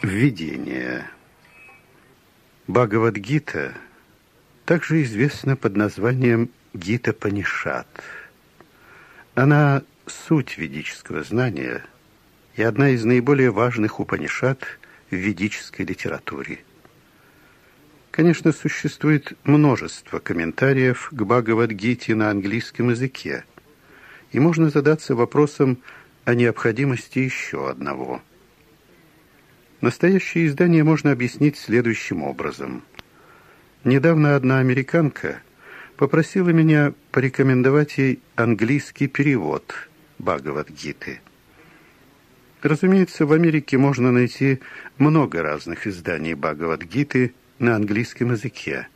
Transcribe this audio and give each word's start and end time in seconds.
Введение. 0.00 1.10
Бхагавадгита 2.68 3.74
также 4.64 5.02
известна 5.02 5.56
под 5.56 5.76
названием 5.76 6.50
Гита 6.72 7.12
Панишат. 7.12 7.88
Она 9.34 9.82
суть 10.06 10.56
ведического 10.56 11.24
знания 11.24 11.84
и 12.54 12.62
одна 12.62 12.90
из 12.90 13.04
наиболее 13.04 13.50
важных 13.50 13.98
Упанишат 13.98 14.62
в 15.10 15.16
ведической 15.16 15.84
литературе. 15.84 16.60
Конечно, 18.12 18.52
существует 18.52 19.32
множество 19.42 20.20
комментариев 20.20 21.08
к 21.10 21.20
Бхагавадгите 21.24 22.14
на 22.14 22.30
английском 22.30 22.90
языке, 22.90 23.44
и 24.30 24.38
можно 24.38 24.70
задаться 24.70 25.16
вопросом 25.16 25.78
о 26.24 26.36
необходимости 26.36 27.18
еще 27.18 27.68
одного– 27.68 28.22
Настоящее 29.80 30.46
издание 30.46 30.82
можно 30.82 31.12
объяснить 31.12 31.56
следующим 31.56 32.24
образом. 32.24 32.82
Недавно 33.84 34.34
одна 34.34 34.58
американка 34.58 35.40
попросила 35.96 36.48
меня 36.48 36.94
порекомендовать 37.12 37.96
ей 37.96 38.20
английский 38.34 39.06
перевод 39.06 39.72
Бхагавадгиты. 40.18 41.20
Разумеется, 42.60 43.24
в 43.24 43.32
Америке 43.32 43.78
можно 43.78 44.10
найти 44.10 44.58
много 44.98 45.42
разных 45.42 45.86
изданий 45.86 46.34
Бхагавадгиты 46.34 47.34
на 47.60 47.76
английском 47.76 48.32
языке. 48.32 48.88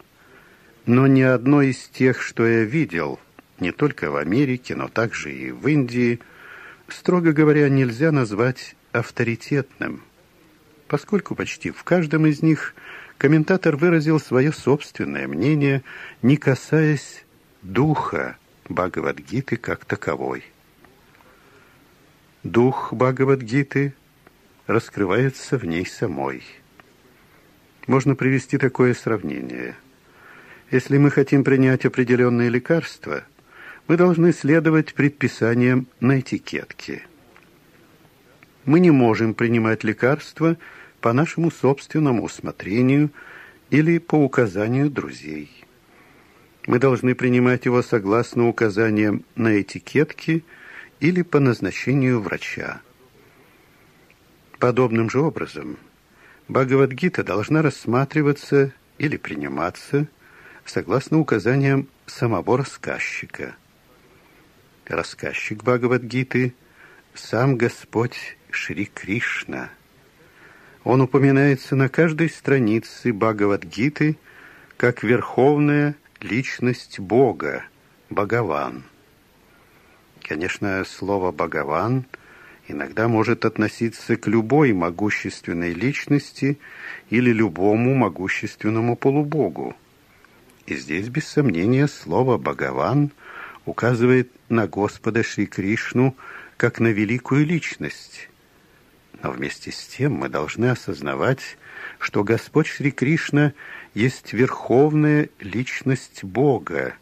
Но 0.85 1.07
ни 1.07 1.23
одно 1.23 1.63
из 1.63 1.79
тех, 1.87 2.21
что 2.21 2.45
я 2.45 2.65
видел, 2.65 3.21
не 3.61 3.71
только 3.71 4.11
в 4.11 4.17
Америке, 4.17 4.75
но 4.75 4.89
также 4.89 5.33
и 5.33 5.53
в 5.53 5.69
Индии, 5.69 6.19
строго 6.89 7.33
говоря, 7.33 7.69
нельзя 7.69 8.11
назвать 8.11 8.75
авторитетным– 8.91 10.03
поскольку 10.93 11.35
почти 11.35 11.71
в 11.71 11.85
каждом 11.85 12.27
из 12.27 12.43
них 12.43 12.75
комментатор 13.17 13.77
выразил 13.77 14.21
свое 14.21 14.53
собственное 14.53 15.27
мнение, 15.27 15.83
не 16.21 16.37
касаясь 16.37 17.25
духа 17.63 18.37
Бхагавадгиты 18.69 19.57
как 19.57 19.87
таковой. 19.87 20.45
Дух 22.43 22.93
Бхагавадгиты 22.93 23.95
раскрывается 24.67 25.57
в 25.57 25.65
ней 25.65 25.87
самой. 25.87 26.43
Можно 27.87 28.15
привести 28.15 28.59
такое 28.59 28.93
сравнение. 28.93 29.77
Если 30.71 30.99
мы 30.99 31.11
хотим 31.11 31.43
принять 31.43 31.87
определенные 31.87 32.51
лекарства, 32.51 33.25
мы 33.89 33.97
должны 33.97 34.35
следовать 34.35 34.93
предписаниям 34.93 35.87
на 36.01 36.21
этикетке. 36.21 37.07
Мы 38.67 38.79
не 38.79 38.91
можем 38.91 39.33
принимать 39.33 39.85
лекарства, 39.85 40.59
по 41.03 41.13
нашему 41.13 41.51
собственному 41.51 42.23
усмотрению 42.23 43.11
или 43.71 43.99
по 43.99 44.15
указанию 44.15 44.89
друзей. 44.89 45.51
Мы 46.67 46.79
должны 46.79 47.15
принимать 47.17 47.65
его 47.67 47.83
согласно 47.83 48.49
указаниям 48.49 49.25
на 49.35 49.61
этикетке 49.61 50.45
или 51.01 51.23
по 51.23 51.41
назначению 51.41 52.21
врача. 52.21 52.81
Подобным 54.61 55.11
же 55.11 55.21
образом 55.21 55.77
Бхагавадгита 56.47 57.25
должна 57.25 57.63
рассматриваться 57.63 58.73
или 58.99 59.17
приниматься 59.17 60.07
согласно 60.65 61.19
указаниям 61.19 61.89
самого 62.07 62.59
рассказчика. 62.59 63.57
Рассказчик 64.87 65.65
Бхагавадгиты– 65.65 66.55
сам 67.15 67.57
Господь 67.57 68.37
Шри 68.51 68.85
Кришна– 68.87 69.71
он 70.85 71.01
упоминается 71.01 71.77
на 71.77 71.89
каждой 71.89 72.29
странице 72.29 73.13
Бхагавадгиты 73.13 74.17
как 74.77 75.03
верховная 75.03 75.95
личность 76.21 76.99
Бога, 76.99 77.65
Бхагаван. 78.11 78.85
Конечно, 80.23 80.85
слово 80.85 81.31
«Бхагаван» 81.33 82.05
иногда 82.69 83.09
может 83.09 83.45
относиться 83.45 84.17
к 84.17 84.27
любой 84.27 84.73
могущественной 84.73 85.73
личности 85.73 86.59
или 87.11 87.33
любому 87.33 87.95
могущественному 87.95 88.97
полубогу. 88.97 89.77
И 90.67 90.77
здесь, 90.77 91.09
без 91.09 91.27
сомнения, 91.27 91.89
слово 91.89 92.39
«Бхагаван» 92.39 93.11
указывает 93.67 94.31
на 94.49 94.67
Господа 94.67 95.23
Шри 95.23 95.47
Кришну 95.47 96.17
как 96.57 96.81
на 96.81 96.89
великую 96.89 97.47
личность, 97.47 98.29
но 99.23 99.31
вместе 99.31 99.71
с 99.71 99.87
тем 99.87 100.15
мы 100.15 100.29
должны 100.29 100.67
осознавать, 100.67 101.57
что 101.99 102.25
Господь 102.25 102.67
Шри 102.67 102.91
Кришна 102.91 103.53
есть 103.95 104.33
верховная 104.33 105.29
личность 105.39 106.25
Бога, 106.25 106.95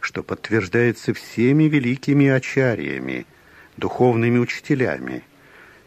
что 0.00 0.22
подтверждается 0.22 1.14
всеми 1.14 1.64
великими 1.64 2.28
ачарьями, 2.28 3.26
духовными 3.78 4.38
учителями, 4.38 5.22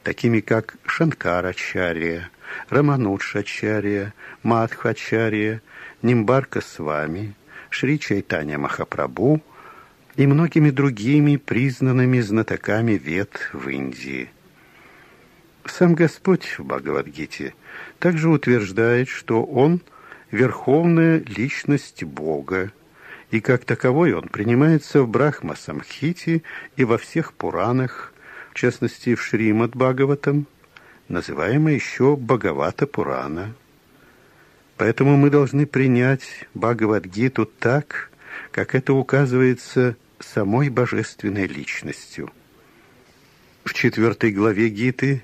такими 0.03 0.39
как 0.39 0.77
Шанкарачарья, 0.85 2.29
Раманудшачарья, 2.69 4.13
Мадхачарья, 4.41 5.61
Нимбарка 6.01 6.61
Свами, 6.61 7.35
Шри 7.69 7.99
Чайтанья 7.99 8.57
Махапрабху 8.57 9.43
и 10.15 10.25
многими 10.25 10.71
другими 10.71 11.35
признанными 11.35 12.19
знатоками 12.21 12.93
вед 12.93 13.51
в 13.53 13.67
Индии. 13.69 14.31
Сам 15.69 15.95
Господь 15.95 16.57
в 16.57 16.63
Бхагавадгите 16.63 17.53
также 17.99 18.29
утверждает, 18.29 19.09
что 19.09 19.43
Он– 19.43 19.81
верховная 20.31 21.19
личность 21.19 22.03
Бога, 22.03 22.71
и 23.31 23.39
как 23.39 23.65
таковой 23.65 24.13
Он 24.13 24.27
принимается 24.27 25.01
в 25.01 25.09
Брахма-самхите 25.09 26.43
и 26.75 26.83
во 26.83 26.97
всех 26.97 27.33
Пуранах, 27.33 28.13
в 28.51 28.55
частности 28.55 29.15
в 29.15 29.21
Шримад 29.21 29.75
Бхагаватам, 29.75 30.47
называемой 31.09 31.75
еще 31.75 32.15
Бхагавата 32.15 32.87
Пурана. 32.87 33.53
Поэтому 34.77 35.17
мы 35.17 35.29
должны 35.29 35.65
принять 35.65 36.45
Бхагавадгиту 36.53 37.45
так, 37.45 38.09
как 38.51 38.75
это 38.75 38.93
указывается 38.93 39.95
самой 40.19 40.69
божественной 40.69 41.47
личностью. 41.47 42.31
В 43.63 43.73
четвертой 43.73 44.31
главе 44.31 44.69
Гиты 44.69 45.23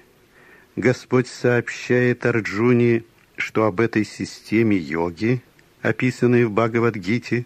Господь 0.75 1.27
сообщает 1.27 2.25
Арджуне, 2.25 3.03
что 3.37 3.65
об 3.65 3.79
этой 3.79 4.03
системе 4.03 4.75
йоги, 4.75 5.43
описанной 5.83 6.45
в 6.45 6.51
Бхагавадгите, 6.51 7.45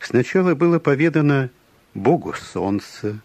сначала 0.00 0.54
было 0.54 0.78
поведано 0.78 1.48
Богу 1.94 2.34
Солнца. 2.34 3.20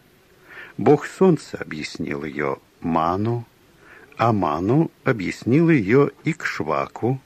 Бог 0.77 1.05
Солнца 1.05 1.57
объяснил 1.57 2.23
ее 2.23 2.57
Ману, 2.79 3.45
а 4.17 4.31
Ману 4.31 4.91
объяснил 5.03 5.69
ее 5.69 6.11
Икшваку. 6.23 7.19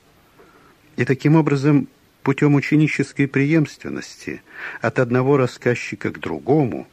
И 0.95 1.05
таким 1.05 1.35
образом, 1.35 1.87
путем 2.23 2.55
ученической 2.55 3.27
преемственности 3.27 4.41
от 4.81 4.97
одного 4.97 5.37
рассказчика 5.37 6.09
к 6.09 6.19
другому, 6.19 6.87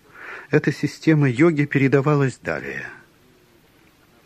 эта 0.50 0.70
система 0.70 1.30
йоги 1.30 1.64
передавалась 1.64 2.36
далее– 2.36 2.84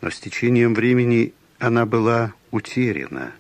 но 0.01 0.11
с 0.11 0.21
течением 0.21 0.75
времени 0.75 1.35
она 1.59 1.87
была 1.87 2.35
утеряна. 2.51 3.33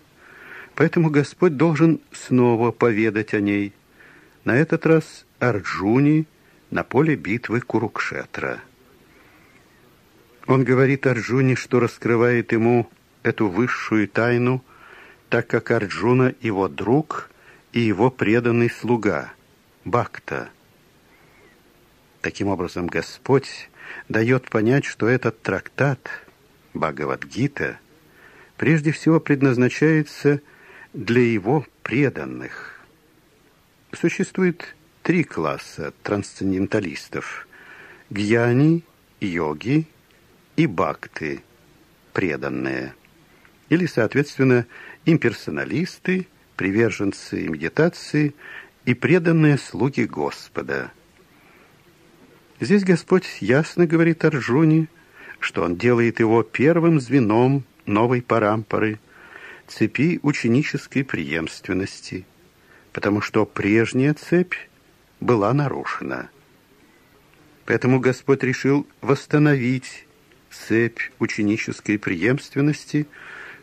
Поэтому 0.75 1.11
Господь 1.11 1.57
должен 1.57 2.01
снова 2.13 2.71
поведать 2.71 3.35
о 3.35 3.41
ней, 3.41 3.73
на 4.45 4.57
этот 4.57 4.87
раз 4.87 5.27
Арджуни 5.39 6.27
на 6.71 6.85
поле 6.85 7.17
битвы 7.17 7.61
Курукшетра. 7.61 8.61
Он 10.47 10.65
говорит 10.65 11.07
Арджуне, 11.07 11.57
что 11.57 11.81
раскрывает 11.81 12.53
ему 12.53 12.89
эту 13.23 13.49
высшую 13.49 14.09
тайну, 14.09 14.65
так 15.29 15.47
как 15.47 15.71
Арджуна 15.71 16.35
его 16.41 16.69
друг 16.69 17.31
и 17.73 17.81
его 17.81 18.11
преданный 18.11 18.71
слуга, 18.71 19.33
Бхакта. 19.85 20.49
Таким 22.23 22.49
образом, 22.49 22.87
Господь 22.87 23.69
дает 24.09 24.49
понять, 24.49 24.85
что 24.85 25.07
этот 25.09 25.43
трактат– 25.43 26.09
Бхагавадгита 26.79 27.79
прежде 28.57 28.93
всего 28.93 29.21
предназначается 29.21 30.41
для 30.93 31.23
его 31.23 31.67
преданных. 31.83 32.81
Существует 33.93 34.77
три 35.03 35.25
класса 35.25 35.93
трансценденталистов– 36.03 37.47
гьяни, 38.11 38.85
йоги 39.21 39.87
и 40.57 40.67
бхакты, 40.67 41.43
преданные, 42.13 42.95
или, 43.69 43.87
соответственно, 43.87 44.67
имперсоналисты, 45.05 46.27
приверженцы 46.57 47.49
медитации 47.49 48.35
и 48.85 48.95
преданные 48.95 49.59
слуги 49.59 50.05
Господа. 50.05 50.91
Здесь 52.61 52.85
Господь 52.85 53.27
ясно 53.41 53.87
говорит 53.87 54.25
Арджуне– 54.25 54.89
что 55.41 55.63
он 55.63 55.77
делает 55.77 56.21
его 56.21 56.43
первым 56.43 57.01
звеном 57.01 57.65
новой 57.87 58.23
парампоры, 58.23 58.99
цепи 59.67 60.19
ученической 60.23 61.05
преемственности, 61.05 62.25
потому 62.93 63.21
что 63.21 63.45
прежняя 63.47 64.15
цепь 64.15 64.55
была 65.21 65.53
нарушена. 65.53 66.31
Поэтому 67.67 68.01
Господь 68.01 68.43
решил 68.43 68.87
восстановить 69.03 70.07
цепь 70.51 71.01
ученической 71.19 71.99
преемственности, 71.99 73.07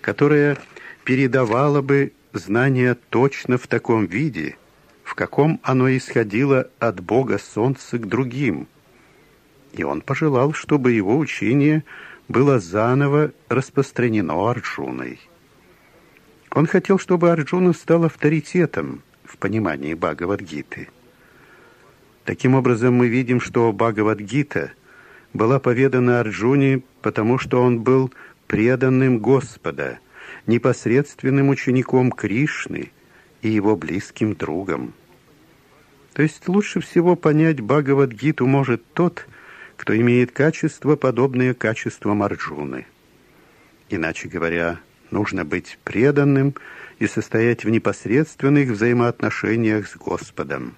которая 0.02 0.58
передавала 1.04 1.82
бы 1.82 2.14
знание 2.34 2.96
точно 3.10 3.58
в 3.58 3.68
таком 3.68 4.06
виде, 4.06 4.58
в 5.04 5.16
каком 5.16 5.60
оно 5.64 5.90
исходило 5.96 6.70
от 6.80 7.00
Бога 7.00 7.40
Солнца 7.40 7.98
к 7.98 8.08
другим. 8.08 8.68
И 9.76 9.84
он 9.84 10.02
пожелал, 10.02 10.54
чтобы 10.54 10.94
его 10.94 11.18
учение 11.18 11.84
было 12.30 12.60
заново 12.60 13.32
распространено 13.50 14.50
Арджуной. 14.50 15.20
Он 16.52 16.66
хотел, 16.66 16.98
чтобы 16.98 17.30
Арджуна 17.30 17.74
стал 17.74 18.06
авторитетом 18.06 19.02
в 19.26 19.38
понимании 19.38 19.94
Бхагавадгиты. 19.94 20.88
Таким 22.24 22.56
образом, 22.56 22.94
мы 22.96 23.10
видим, 23.10 23.42
что 23.42 23.72
Бхагавадгита 23.74 24.72
была 25.34 25.60
поведана 25.60 26.22
Арджуне, 26.22 26.82
потому 27.02 27.38
что 27.38 27.62
он 27.62 27.82
был 27.82 28.14
преданным 28.48 29.20
Господа, 29.20 30.00
непосредственным 30.48 31.50
учеником 31.50 32.14
Кришны 32.14 32.92
и 33.42 33.50
его 33.50 33.76
близким 33.76 34.36
другом. 34.36 34.94
То 36.14 36.22
есть 36.22 36.48
лучше 36.48 36.80
всего 36.80 37.18
понять 37.18 37.60
Бхагавадгиту 37.60 38.48
может 38.48 38.82
тот, 38.94 39.28
кто 39.78 39.96
имеет 39.96 40.32
качества, 40.32 40.96
подобные 40.96 41.54
качествам 41.54 42.24
Арджуны. 42.24 42.86
Иначе 43.90 44.28
говоря, 44.28 44.80
Нужно 45.12 45.46
быть 45.46 45.78
преданным 45.84 46.56
и 47.00 47.08
состоять 47.08 47.64
в 47.64 47.70
непосредственных 47.70 48.70
взаимоотношениях 48.70 49.88
с 49.88 49.96
Господом. 49.96 50.76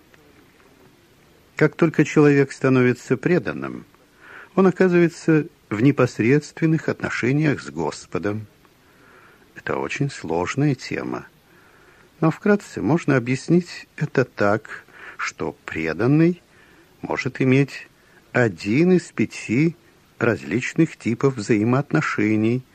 Как 1.56 1.76
только 1.76 2.06
человек 2.06 2.52
становится 2.52 3.18
преданным, 3.18 3.86
он 4.56 4.68
оказывается 4.68 5.48
в 5.70 5.82
непосредственных 5.82 6.90
отношениях 6.90 7.62
с 7.62 7.70
Господом. 7.70 8.48
Это 9.56 9.78
очень 9.78 10.12
сложная 10.12 10.76
тема. 10.76 11.26
Но 12.20 12.32
вкратце 12.32 12.82
можно 12.82 13.16
объяснить 13.16 13.88
это 13.96 14.26
так, 14.26 14.84
что 15.18 15.56
преданный 15.66 16.42
может 17.02 17.42
иметь 17.42 17.87
один 18.44 18.94
из 18.94 19.12
пяти 19.12 19.76
различных 20.20 20.98
типов 20.98 21.36
взаимоотношений– 21.36 22.64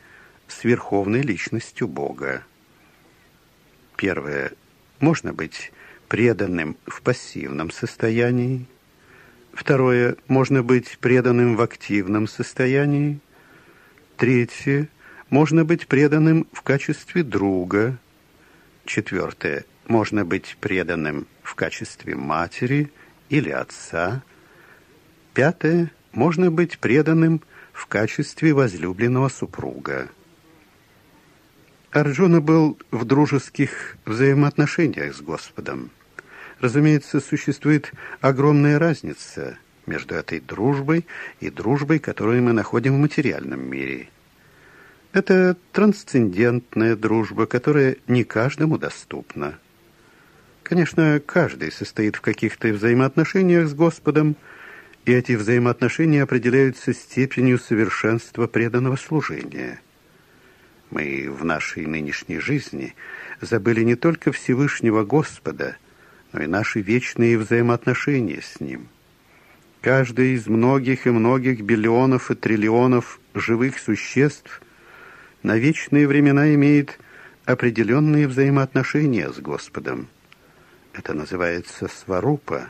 с 0.53 0.64
верховной 0.64 1.23
личностью 1.23 1.88
Бога. 1.88 2.43
Первое. 3.97 4.53
Можно 5.00 5.32
быть 5.32 5.73
преданным 6.09 6.76
в 6.87 7.03
пассивном 7.03 7.70
состоянии. 7.70 8.67
Второе. 9.53 10.17
Можно 10.29 10.62
быть 10.62 10.99
преданным 10.99 11.56
в 11.56 11.62
активном 11.62 12.29
состоянии. 12.29 13.20
Третье. 14.17 14.88
Можно 15.31 15.64
быть 15.64 15.87
преданным 15.87 16.47
в 16.53 16.62
качестве 16.62 17.23
друга. 17.23 17.99
Четвертое. 18.85 19.64
Можно 19.88 20.25
быть 20.25 20.56
преданным 20.61 21.26
в 21.43 21.55
качестве 21.55 22.14
матери 22.14 22.93
или 23.31 23.50
отца. 23.50 24.23
Пятое. 25.34 25.90
Можно 26.12 26.50
быть 26.50 26.79
преданным 26.79 27.40
в 27.73 27.87
качестве 27.87 28.52
возлюбленного 28.52 29.31
супруга. 29.31 30.11
Арджуна 31.90 32.43
был 32.43 32.79
в 32.90 33.06
дружеских 33.06 33.96
взаимоотношениях 34.05 35.14
с 35.14 35.23
Господом. 35.23 35.90
Разумеется, 36.61 37.20
существует 37.20 37.93
огромная 38.20 38.79
разница 38.79 39.56
между 39.87 40.14
этой 40.14 40.40
дружбой 40.40 41.06
и 41.40 41.49
дружбой, 41.49 41.99
которую 41.99 42.43
мы 42.43 42.52
находим 42.52 42.96
в 42.96 43.00
материальном 43.00 43.69
мире. 43.69 44.11
Это 45.12 45.56
трансцендентная 45.73 46.94
дружба, 46.94 47.46
которая 47.46 47.96
не 48.06 48.25
каждому 48.25 48.78
доступна. 48.78 49.58
Конечно, 50.62 51.20
каждый 51.25 51.73
состоит 51.73 52.17
в 52.17 52.20
каких-то 52.20 52.69
взаимоотношениях 52.69 53.69
с 53.69 53.75
Господом, 53.75 54.37
и 55.04 55.12
эти 55.12 55.32
взаимоотношения 55.32 56.22
определяются 56.22 56.93
степенью 56.93 57.58
совершенства 57.58 58.46
преданного 58.46 58.96
служения– 58.96 59.81
мы 60.93 61.31
в 61.31 61.43
нашей 61.43 61.87
нынешней 61.87 62.38
жизни 62.38 62.94
забыли 63.40 63.82
не 63.82 63.96
только 63.96 64.31
Всевышнего 64.31 65.04
Господа, 65.04 65.76
но 66.32 66.43
и 66.43 66.46
наши 66.46 66.82
вечные 66.82 67.38
взаимоотношения 67.38 68.43
с 68.43 68.60
Ним. 68.60 68.88
Каждый 69.81 70.34
из 70.34 70.46
многих 70.46 71.06
и 71.06 71.10
многих 71.10 71.62
биллионов 71.62 72.31
и 72.31 72.34
триллионов 72.34 73.20
живых 73.32 73.78
существ 73.78 74.60
на 75.43 75.56
вечные 75.56 76.06
времена 76.06 76.54
имеет 76.54 76.99
определенные 77.46 78.28
взаимоотношения 78.28 79.32
с 79.32 79.38
Господом. 79.38 80.08
Это 80.93 81.14
называется 81.14 81.88
сварупа. 81.88 82.69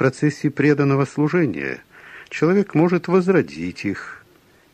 Процессе 0.00 0.48
преданного 0.48 1.04
служения 1.04 1.84
человек 2.30 2.74
может 2.74 3.06
возродить 3.06 3.84
их, 3.84 4.24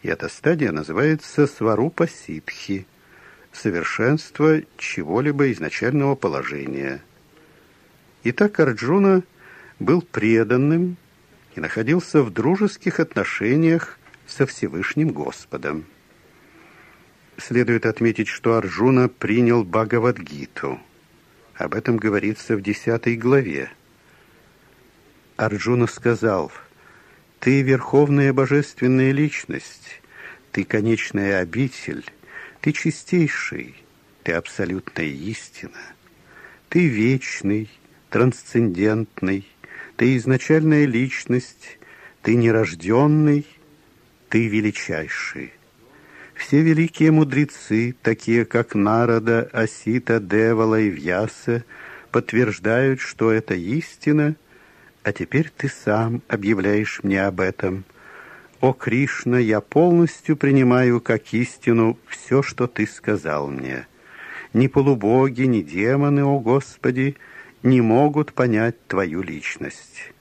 и 0.02 0.08
эта 0.08 0.28
стадия 0.28 0.70
называется 0.70 1.48
сварупа 1.48 2.06
ситхи, 2.06 2.86
совершенство 3.50 4.62
чего-либо 4.78 5.50
изначального 5.50 6.14
положения. 6.14 7.02
Итак, 8.22 8.60
Арджуна 8.60 9.24
был 9.80 10.00
преданным 10.00 10.96
и 11.56 11.60
находился 11.60 12.22
в 12.22 12.32
дружеских 12.32 13.00
отношениях 13.00 13.98
со 14.28 14.46
Всевышним 14.46 15.08
Господом. 15.08 15.86
Следует 17.36 17.84
отметить, 17.84 18.28
что 18.28 18.54
Арджуна 18.54 19.08
принял 19.08 19.64
Бхагавадгиту. 19.64 20.78
Об 21.56 21.74
этом 21.74 21.96
говорится 21.96 22.56
в 22.56 22.62
десятой 22.62 23.16
главе. 23.16 23.72
Арджуна 25.36 25.86
сказал– 25.86 26.52
ты 27.46 27.62
верховная 27.62 28.32
божественная 28.32 29.12
личность, 29.12 30.02
ты 30.52 30.64
конечная 30.64 31.38
обитель, 31.38 32.04
ты 32.60 32.72
чистейший, 32.72 33.76
ты 34.22 34.32
абсолютная 34.32 35.06
истина, 35.06 35.78
ты 36.68 36.88
вечный, 36.88 37.70
трансцендентный, 38.10 39.46
ты 39.96 40.16
изначальная 40.16 40.86
личность, 40.86 41.78
ты 42.22 42.34
нерожденный, 42.34 43.46
ты 44.28 44.48
величайший. 44.48 45.52
Все 46.34 46.62
великие 46.62 47.12
мудрецы, 47.12 47.94
такие 48.02 48.44
как 48.44 48.74
Нарада, 48.74 49.48
Асита, 49.52 50.20
Девала 50.20 50.80
и 50.80 50.88
Вьяса, 50.88 51.64
подтверждают, 52.10 53.00
что 53.00 53.30
это 53.30 53.54
истина– 53.54 54.34
а 55.06 55.12
теперь 55.12 55.52
ты 55.56 55.68
сам 55.68 56.20
объявляешь 56.26 56.98
мне 57.04 57.24
об 57.24 57.40
этом. 57.40 57.84
О, 58.60 58.72
Кришна, 58.72 59.38
я 59.38 59.60
полностью 59.60 60.36
принимаю 60.36 61.00
как 61.00 61.32
истину 61.32 61.96
все, 62.08 62.42
что 62.42 62.66
ты 62.66 62.88
сказал 62.88 63.46
мне. 63.46 63.86
Ни 64.52 64.66
полубоги, 64.66 65.42
ни 65.42 65.62
демоны, 65.62 66.24
о 66.24 66.40
Господи, 66.40 67.14
не 67.62 67.80
могут 67.80 68.32
понять 68.32 68.84
твою 68.88 69.22
личность. 69.22 70.12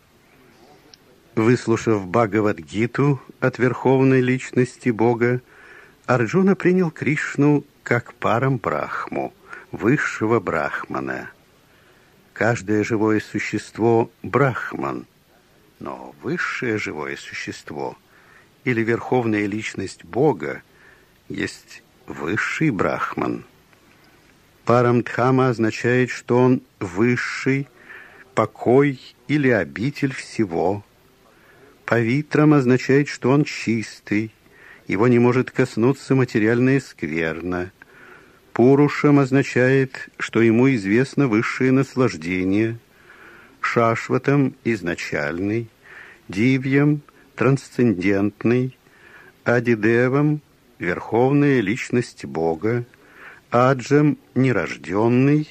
Выслушав 1.33 2.05
Бхагавадгиту 2.07 3.19
от 3.39 3.57
верховной 3.57 4.21
личности 4.21 4.89
Бога, 4.89 5.41
Арджуна 6.05 6.55
принял 6.55 6.91
Кришну 6.91 7.63
как 7.81 8.13
парам 8.13 8.57
Брахму, 8.57 9.33
высшего 9.71 10.39
Брахмана. 10.39 11.31
Каждое 12.35 12.83
живое 12.83 13.21
существо– 13.21 14.11
брахман, 14.21 15.05
но 15.79 16.13
высшее 16.21 16.77
живое 16.77 17.15
существо 17.15 17.97
или 18.65 18.81
верховная 18.81 19.45
личность 19.45 20.03
Бога 20.03 20.61
есть 21.29 21.81
высший 22.07 22.71
брахман. 22.71 23.45
Парамдхама 24.65 25.47
означает, 25.47 26.09
что 26.09 26.37
он 26.37 26.61
высший, 26.81 27.69
покой 28.33 28.99
или 29.29 29.47
обитель 29.47 30.13
всего. 30.13 30.83
Павитрам 31.85 32.53
означает, 32.53 33.07
что 33.07 33.31
он 33.31 33.45
чистый, 33.45 34.33
его 34.87 35.07
не 35.07 35.19
может 35.19 35.51
коснуться 35.51 36.15
материальная 36.15 36.81
скверна– 36.81 37.71
Пурушем 38.55 39.19
означает, 39.19 40.07
что 40.17 40.41
ему 40.41 40.73
известно 40.75 41.27
высшее 41.27 41.73
наслаждение, 41.73 42.79
Шашватом– 43.59 44.55
изначальный, 44.63 45.67
Дивьям– 46.29 47.01
трансцендентный, 47.35 48.77
Адидевом– 49.43 50.39
верховная 50.79 51.59
личность 51.59 52.23
Бога, 52.23 52.85
Аджем– 53.51 54.17
нерожденный 54.35 55.49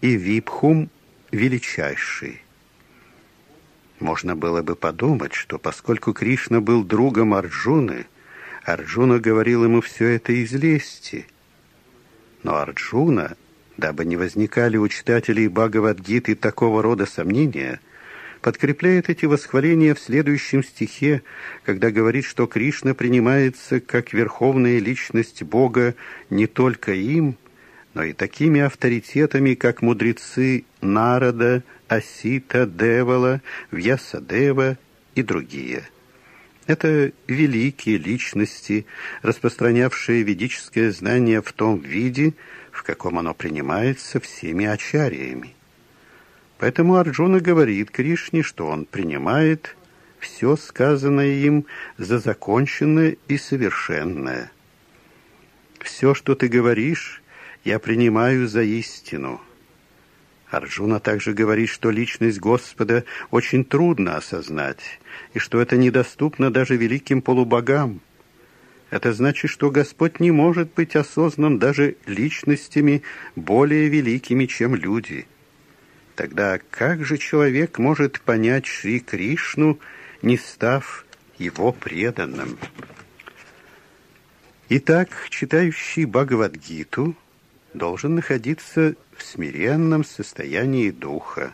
и 0.00 0.14
Випхум– 0.14 0.90
величайший. 1.32 2.40
Можно 3.98 4.36
было 4.36 4.62
бы 4.62 4.76
подумать, 4.76 5.34
что 5.34 5.58
поскольку 5.58 6.12
Кришна 6.12 6.60
был 6.60 6.84
другом 6.84 7.34
Арджуны, 7.34 8.06
Арджуна 8.64 9.18
говорил 9.18 9.64
ему 9.64 9.80
все 9.80 10.10
это 10.10 10.32
из 10.32 10.52
лести. 10.52 11.26
Но 12.42 12.56
Арджуна, 12.56 13.36
дабы 13.76 14.04
не 14.04 14.16
возникали 14.16 14.76
у 14.76 14.88
читателей 14.88 15.48
Бхагавадгиты 15.48 16.34
такого 16.34 16.82
рода 16.82 17.06
сомнения, 17.06 17.80
подкрепляет 18.40 19.08
эти 19.08 19.24
восхваления 19.24 19.94
в 19.94 20.00
следующем 20.00 20.62
стихе, 20.62 21.22
когда 21.64 21.90
говорит, 21.90 22.24
что 22.24 22.46
Кришна 22.46 22.94
принимается 22.94 23.80
как 23.80 24.12
верховная 24.12 24.78
личность 24.78 25.42
Бога 25.42 25.94
не 26.30 26.46
только 26.46 26.92
им, 26.92 27.36
но 27.94 28.04
и 28.04 28.12
такими 28.12 28.60
авторитетами, 28.60 29.54
как 29.54 29.82
мудрецы 29.82 30.64
Нарада, 30.80 31.64
Асита, 31.88 32.66
Девала, 32.66 33.40
Вьясадева 33.72 34.78
и 35.14 35.22
другие. 35.22 35.88
Это 36.68 37.12
великие 37.26 37.96
личности, 37.96 38.84
распространявшие 39.22 40.22
ведическое 40.22 40.92
знание 40.92 41.40
в 41.40 41.50
том 41.54 41.78
виде, 41.78 42.34
в 42.70 42.82
каком 42.82 43.18
оно 43.18 43.32
принимается 43.32 44.20
всеми 44.20 44.66
ачариями. 44.66 45.54
Поэтому 46.58 46.96
Арджуна 46.96 47.40
говорит 47.40 47.90
Кришне, 47.90 48.42
что 48.42 48.66
он 48.66 48.84
принимает 48.84 49.76
все 50.18 50.56
сказанное 50.56 51.36
им 51.36 51.64
за 51.96 52.18
законченное 52.18 53.16
и 53.28 53.38
совершенное. 53.38 54.52
«Все, 55.80 56.12
что 56.12 56.34
ты 56.34 56.48
говоришь, 56.48 57.22
я 57.64 57.78
принимаю 57.78 58.46
за 58.46 58.62
истину». 58.62 59.40
Арджуна 60.50 60.98
также 60.98 61.34
говорит, 61.34 61.68
что 61.68 61.90
личность 61.90 62.40
Господа 62.40 63.04
очень 63.30 63.64
трудно 63.64 64.16
осознать, 64.16 65.00
и 65.34 65.38
что 65.38 65.60
это 65.60 65.76
недоступно 65.76 66.50
даже 66.50 66.76
великим 66.76 67.20
полубогам. 67.20 68.00
Это 68.90 69.12
значит, 69.12 69.50
что 69.50 69.70
Господь 69.70 70.20
не 70.20 70.30
может 70.30 70.72
быть 70.74 70.96
осознан 70.96 71.58
даже 71.58 71.96
личностями 72.06 73.02
более 73.36 73.88
великими, 73.88 74.46
чем 74.46 74.74
люди. 74.74 75.26
Тогда 76.16 76.58
как 76.70 77.04
же 77.04 77.18
человек 77.18 77.78
может 77.78 78.20
понять 78.20 78.66
Шри 78.66 79.00
Кришну, 79.00 79.78
не 80.22 80.38
став 80.38 81.04
его 81.36 81.72
преданным? 81.72 82.58
Итак, 84.70 85.10
читающий 85.28 86.06
Бхагавадгиту 86.06 87.14
должен 87.74 88.16
находиться 88.16 88.96
в 89.18 89.24
смиренном 89.24 90.04
состоянии 90.04 90.90
духа. 90.90 91.52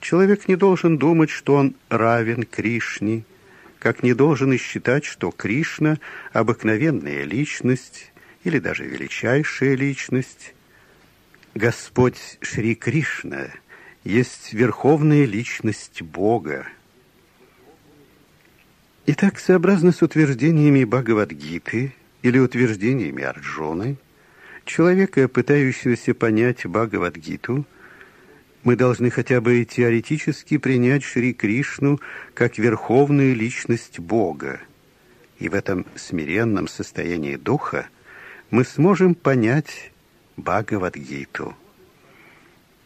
Человек 0.00 0.46
не 0.46 0.56
должен 0.56 0.98
думать, 0.98 1.30
что 1.30 1.54
он 1.54 1.74
равен 1.88 2.44
Кришне, 2.44 3.24
как 3.78 4.02
не 4.02 4.14
должен 4.14 4.52
и 4.52 4.58
считать, 4.58 5.04
что 5.04 5.30
Кришна– 5.30 5.98
обыкновенная 6.32 7.24
личность 7.24 8.12
или 8.44 8.58
даже 8.58 8.84
величайшая 8.84 9.74
личность. 9.74 10.54
Господь 11.54 12.38
Шри 12.40 12.74
Кришна 12.74 13.48
есть 14.04 14.52
верховная 14.52 15.24
личность 15.24 16.02
Бога. 16.02 16.66
Итак, 19.06 19.38
сообразно 19.38 19.92
с 19.92 20.02
утверждениями 20.02 20.84
Бхагавадгиты 20.84 21.94
или 22.22 22.38
утверждениями 22.38 23.22
Арджуны– 23.22 23.96
человека, 24.72 25.28
пытающегося 25.28 26.14
понять 26.14 26.64
Бхагавадгиту, 26.64 27.66
мы 28.64 28.74
должны 28.74 29.10
хотя 29.10 29.42
бы 29.42 29.64
теоретически 29.66 30.56
принять 30.56 31.04
Шри 31.04 31.34
Кришну 31.34 32.00
как 32.32 32.56
верховную 32.56 33.34
личность 33.36 33.98
Бога. 33.98 34.60
И 35.38 35.50
в 35.50 35.54
этом 35.54 35.84
смиренном 35.94 36.68
состоянии 36.68 37.36
духа 37.36 37.88
мы 38.50 38.64
сможем 38.64 39.14
понять 39.14 39.92
Бхагавадгиту. 40.38 41.54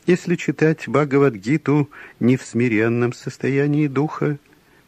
Если 0.06 0.34
читать 0.34 0.88
Бхагавадгиту 0.88 1.88
не 2.18 2.36
в 2.36 2.42
смиренном 2.42 3.12
состоянии 3.12 3.86
духа, 3.86 4.38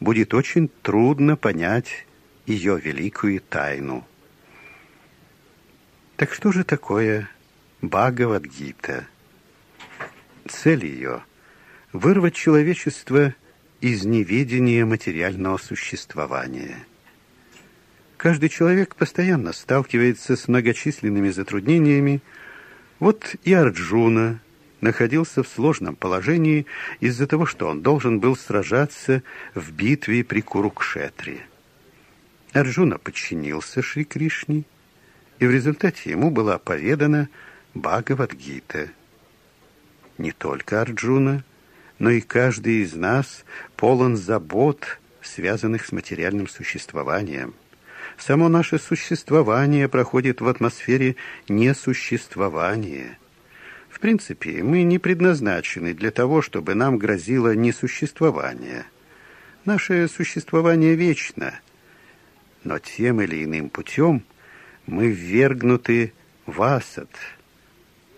будет 0.01 0.35
очень 0.35 0.69
трудно 0.83 1.37
понять 1.37 2.07
ее 2.47 2.81
великую 2.81 3.41
тайну. 3.41 4.08
Так 6.19 6.35
что 6.35 6.51
же 6.51 6.65
такое 6.65 7.31
Бхагавадгита? 7.81 9.07
Цель 10.49 10.85
ее– 10.85 11.23
вырвать 11.93 12.35
человечество 12.35 13.37
из 13.81 14.05
неведения 14.05 14.85
материального 14.85 15.59
существования. 15.59 16.85
Каждый 18.17 18.49
человек 18.49 18.97
постоянно 18.97 19.53
сталкивается 19.53 20.35
с 20.35 20.49
многочисленными 20.49 21.31
затруднениями. 21.31 22.21
Вот 22.99 23.37
и 23.45 23.53
Арджуна 23.53 24.41
находился 24.81 25.45
в 25.45 25.49
сложном 25.49 25.95
положении 25.95 26.67
из-за 26.99 27.29
того, 27.29 27.47
что 27.47 27.69
он 27.69 27.81
должен 27.81 28.19
был 28.19 28.35
сражаться 28.35 29.23
в 29.55 29.71
битве 29.71 30.25
при 30.25 30.41
Курукшетре. 30.41 31.43
Арджуна 32.55 32.99
подчинился 32.99 33.83
Шри 33.83 34.03
Кришне– 34.03 34.65
и 35.39 35.47
в 35.47 35.51
результате 35.51 36.11
ему 36.11 36.31
была 36.31 36.59
поведана 36.59 37.29
Бхагавадгита. 37.75 38.89
Не 40.17 40.33
только 40.33 40.81
Арджуна, 40.81 41.45
но 41.99 42.11
и 42.11 42.21
каждый 42.21 42.83
из 42.83 42.95
нас 42.95 43.45
полон 43.77 44.17
забот, 44.17 44.99
связанных 45.23 45.87
с 45.87 45.93
материальным 45.93 46.49
существованием. 46.49 47.55
Само 48.17 48.49
наше 48.49 48.79
существование 48.79 49.89
проходит 49.89 50.41
в 50.41 50.49
атмосфере 50.49 51.15
несуществования. 51.49 53.19
В 53.91 54.01
принципе, 54.01 54.63
мы 54.63 54.83
не 54.83 54.99
предназначены 54.99 55.95
для 55.95 56.11
того, 56.11 56.43
чтобы 56.43 56.75
нам 56.75 56.99
грозило 56.99 57.55
несуществование. 57.55 58.87
Наше 59.65 60.09
существование 60.09 60.95
вечно, 60.95 61.55
но 62.65 62.79
тем 62.79 63.21
или 63.21 63.45
иным 63.45 63.71
путем– 63.71 64.25
мы 64.89 65.09
ввергнуты 65.09 66.13
в 66.47 66.63
асад. 66.63 67.11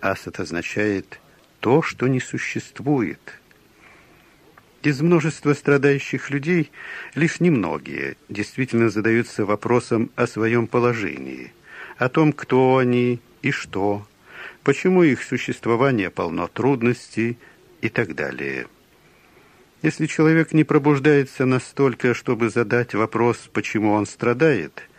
Асад 0.01 0.39
означает 0.41 1.21
то, 1.59 1.83
что 1.83 2.07
не 2.07 2.21
существует. 2.21 3.21
Из 4.83 5.01
множества 5.03 5.53
страдающих 5.53 6.31
людей 6.31 6.71
лишь 7.15 7.41
немногие 7.41 8.17
действительно 8.29 8.89
задаются 8.89 9.45
вопросом 9.45 10.11
о 10.15 10.27
своем 10.27 10.69
положении, 10.69 11.53
о 11.99 12.09
том, 12.09 12.33
кто 12.33 12.79
они 12.79 13.21
и 13.43 13.51
что, 13.51 14.07
почему 14.63 15.03
их 15.03 15.23
существование 15.23 16.09
полно 16.09 16.47
трудностей 16.47 17.37
и 17.83 17.89
так 17.89 18.15
далее. 18.15 18.69
Если 19.83 20.07
человек 20.07 20.53
не 20.53 20.65
пробуждается 20.65 21.47
настолько, 21.47 22.15
чтобы 22.15 22.49
задать 22.49 22.95
вопрос, 22.95 23.51
почему 23.53 23.91
он 23.91 24.07
страдает– 24.07 24.85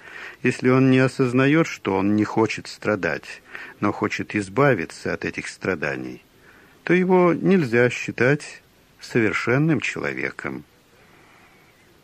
если 0.44 0.70
он 0.70 0.90
не 0.90 1.00
осознает, 1.00 1.68
что 1.68 1.96
он 1.96 2.16
не 2.16 2.24
хочет 2.24 2.68
страдать, 2.68 3.42
но 3.80 3.92
хочет 3.92 4.36
избавиться 4.36 5.14
от 5.14 5.26
этих 5.26 5.48
страданий, 5.48 6.24
то 6.84 6.94
его 6.94 7.34
нельзя 7.34 7.90
считать 7.90 8.62
совершенным 9.00 9.82
человеком. 9.82 10.64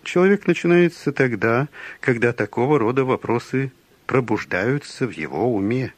Человек 0.04 0.48
начинается 0.48 1.12
тогда, 1.12 1.68
когда 2.00 2.32
такого 2.32 2.80
рода 2.80 3.04
вопросы 3.04 3.72
пробуждаются 4.06 5.06
в 5.06 5.12
его 5.12 5.54
уме. 5.54 5.94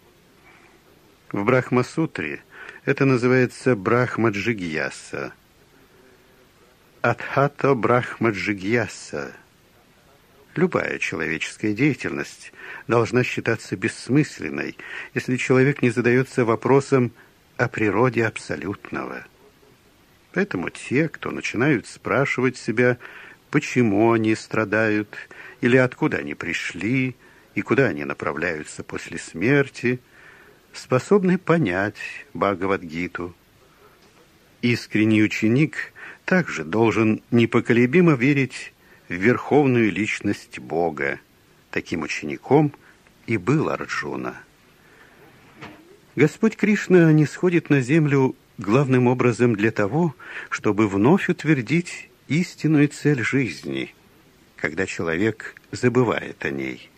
В 1.31 1.43
Брахмасутре 1.43 2.41
это 2.85 3.05
называется 3.05 3.75
Брахмаджигьяса. 3.75 5.33
Адхата 7.01 7.75
Брахмаджигьяса– 7.75 9.33
Любая 10.55 10.97
человеческая 10.97 11.73
деятельность 11.73 12.51
должна 12.87 13.23
считаться 13.23 13.75
бессмысленной, 13.75 14.77
если 15.13 15.37
человек 15.37 15.81
не 15.81 15.91
задается 15.91 16.43
вопросом 16.43 17.11
о 17.57 17.67
природе 17.67 18.25
абсолютного. 18.25 19.25
Поэтому 20.33 20.69
те, 20.69 21.07
кто 21.07 21.31
начинают 21.31 21.87
спрашивать 21.87 22.57
себя, 22.57 22.97
почему 23.51 24.11
они 24.11 24.35
страдают, 24.35 25.15
или 25.61 25.77
откуда 25.77 26.17
они 26.17 26.33
пришли, 26.33 27.15
и 27.55 27.61
куда 27.61 27.87
они 27.87 28.03
направляются 28.03 28.83
после 28.83 29.17
смерти, 29.17 29.99
способны 30.73 31.37
понять 31.37 31.97
Бхагавадгиту. 32.33 33.35
Искренний 34.61 35.23
ученик 35.23 35.93
также 36.25 36.63
должен 36.63 37.21
непоколебимо 37.31 38.13
верить 38.13 38.73
в 39.09 39.13
верховную 39.13 39.91
личность 39.91 40.59
Бога. 40.59 41.19
Таким 41.71 42.03
учеником 42.03 42.73
и 43.27 43.37
был 43.37 43.69
Арджуна. 43.69 44.35
Господь 46.15 46.55
Кришна 46.55 47.11
не 47.11 47.25
сходит 47.25 47.69
на 47.69 47.81
землю 47.81 48.35
главным 48.57 49.07
образом 49.07 49.55
для 49.55 49.71
того, 49.71 50.15
чтобы 50.49 50.87
вновь 50.87 51.29
утвердить 51.29 52.09
истинную 52.27 52.87
цель 52.89 53.23
жизни, 53.23 53.93
когда 54.55 54.85
человек 54.85 55.55
забывает 55.71 56.43
о 56.45 56.49
ней. 56.49 56.89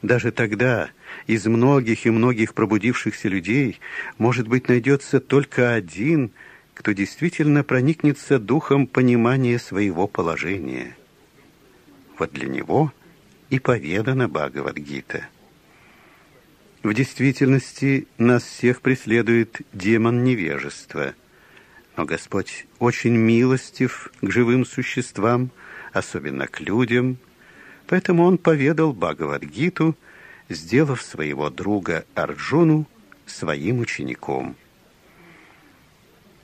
Даже 0.00 0.32
тогда 0.32 0.90
из 1.26 1.46
многих 1.46 2.06
и 2.06 2.10
многих 2.10 2.54
пробудившихся 2.54 3.28
людей, 3.28 3.78
может 4.18 4.48
быть, 4.48 4.68
найдется 4.68 5.20
только 5.20 5.74
один, 5.74 6.32
кто 6.74 6.92
действительно 6.92 7.64
проникнется 7.64 8.38
духом 8.38 8.86
понимания 8.86 9.58
своего 9.58 10.06
положения. 10.06 10.96
Вот 12.18 12.32
для 12.32 12.48
него 12.48 12.92
и 13.50 13.58
поведана 13.58 14.28
Бхагавадгита. 14.28 15.26
В 16.82 16.94
действительности 16.94 18.08
нас 18.18 18.42
всех 18.42 18.80
преследует 18.80 19.60
демон 19.72 20.24
невежества, 20.24 21.14
но 21.96 22.04
Господь 22.04 22.66
очень 22.78 23.16
милостив 23.16 24.10
к 24.20 24.30
живым 24.30 24.64
существам, 24.64 25.50
особенно 25.92 26.48
к 26.48 26.60
людям, 26.60 27.18
поэтому 27.86 28.24
Он 28.24 28.38
поведал 28.38 28.92
Бхагавадгиту, 28.92 29.96
сделав 30.48 31.02
своего 31.02 31.50
друга 31.50 32.04
Арджуну 32.14 32.86
своим 33.26 33.80
учеником. 33.80 34.56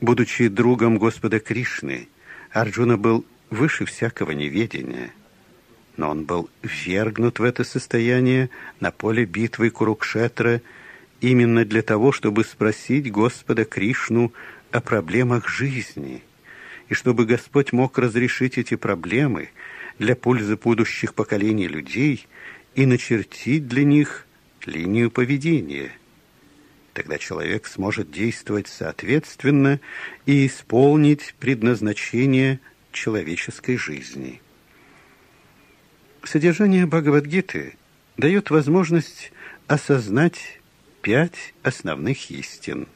Будучи 0.01 0.47
другом 0.47 0.99
Господа 0.99 1.41
Кришны, 1.41 2.09
Арджуна 2.53 2.97
был 2.97 3.25
выше 3.51 3.85
всякого 3.85 4.31
неведения, 4.31 5.11
но 5.97 6.11
он 6.11 6.25
был 6.25 6.49
ввергнут 6.63 7.41
в 7.41 7.43
это 7.43 7.65
состояние 7.65 8.51
на 8.79 8.93
поле 8.93 9.25
битвы 9.25 9.71
Курукшетра 9.71 10.63
именно 11.21 11.65
для 11.65 11.83
того, 11.83 12.13
чтобы 12.13 12.45
спросить 12.45 13.11
Господа 13.11 13.65
Кришну 13.65 14.33
о 14.71 14.81
проблемах 14.81 15.49
жизни, 15.49 16.23
и 16.89 16.95
чтобы 16.95 17.27
Господь 17.27 17.73
мог 17.73 17.99
разрешить 17.99 18.57
эти 18.57 18.77
проблемы 18.77 19.51
для 19.99 20.15
пользы 20.15 20.57
будущих 20.57 21.13
поколений 21.13 21.67
людей 21.67 22.29
и 22.77 22.87
начертить 22.87 23.67
для 23.67 23.83
них 23.83 24.27
линию 24.65 25.11
поведения. 25.11 25.91
Тогда 26.99 27.17
человек 27.17 27.69
сможет 27.69 28.11
действовать 28.11 28.67
соответственно 28.67 29.79
и 30.27 30.49
исполнить 30.49 31.37
предназначение 31.39 32.59
человеческой 32.91 33.77
жизни. 33.77 34.43
Содержание 36.25 36.87
Бхагавадгиты 36.87 37.77
дает 38.17 38.51
возможность 38.51 39.31
осознать 39.69 40.59
пять 41.01 41.55
основных 41.63 42.33
истин. 42.33 42.89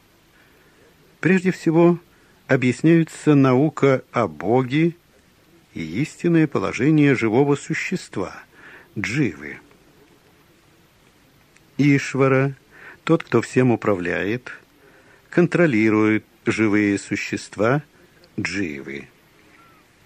Прежде 1.20 1.52
всего, 1.52 2.00
объясняются 2.48 3.36
наука 3.36 4.02
о 4.10 4.26
Боге 4.26 4.96
и 5.74 6.02
истинное 6.02 6.48
положение 6.48 7.14
живого 7.14 7.54
существа– 7.54 8.34
дживы– 8.98 9.58
Ишвара, 11.78 12.54
тот, 13.04 13.22
кто 13.22 13.42
всем 13.42 13.70
управляет, 13.70 14.52
контролирует 15.30 16.24
живые 16.46 16.98
существа, 16.98 17.82
дживы. 18.38 19.08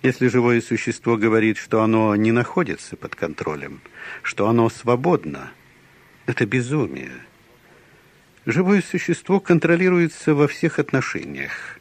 Если 0.03 0.29
живое 0.29 0.61
существо 0.61 1.17
говорит, 1.17 1.57
что 1.57 1.83
оно 1.83 2.15
не 2.17 2.33
находится 2.33 2.97
под 2.97 3.15
контролем, 3.15 3.81
что 4.23 4.49
оно 4.49 4.69
свободно, 4.69 5.51
это 6.27 6.47
безумие. 6.47 7.13
Живое 8.45 8.83
существо 8.83 9.41
контролируется 9.41 10.35
во 10.35 10.47
всех 10.47 10.79
отношениях, 10.79 11.81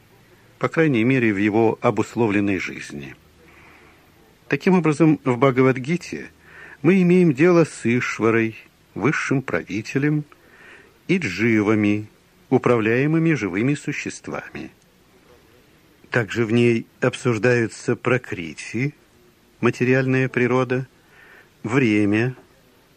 по 0.58 0.68
крайней 0.68 1.04
мере, 1.04 1.32
в 1.32 1.36
его 1.36 1.78
обусловленной 1.80 2.58
жизни. 2.58 3.14
Таким 4.48 4.74
образом, 4.74 5.20
в 5.24 5.36
Бхагавадгите 5.36 6.30
мы 6.82 7.00
имеем 7.02 7.32
дело 7.32 7.64
с 7.64 7.84
Ишварой, 7.84 8.56
высшим 8.94 9.42
правителем 9.42 10.24
и 11.08 11.18
дживами, 11.18 12.08
управляемыми 12.50 13.34
живыми 13.34 13.74
существами. 13.74 14.70
Также 16.10 16.44
в 16.44 16.52
ней 16.52 16.86
обсуждаются 17.00 17.96
прокрити, 17.96 18.94
материальная 19.60 20.28
природа, 20.28 20.86
время, 21.62 22.34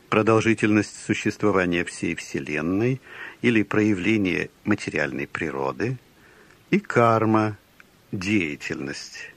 продолжительность 0.10 1.04
существования 1.06 1.84
всей 1.86 2.16
Вселенной 2.16 3.02
или 3.42 3.64
проявление 3.64 4.50
материальной 4.64 5.28
природы, 5.28 5.98
и 6.72 6.80
карма, 6.80 7.58
деятельность. 8.12 9.32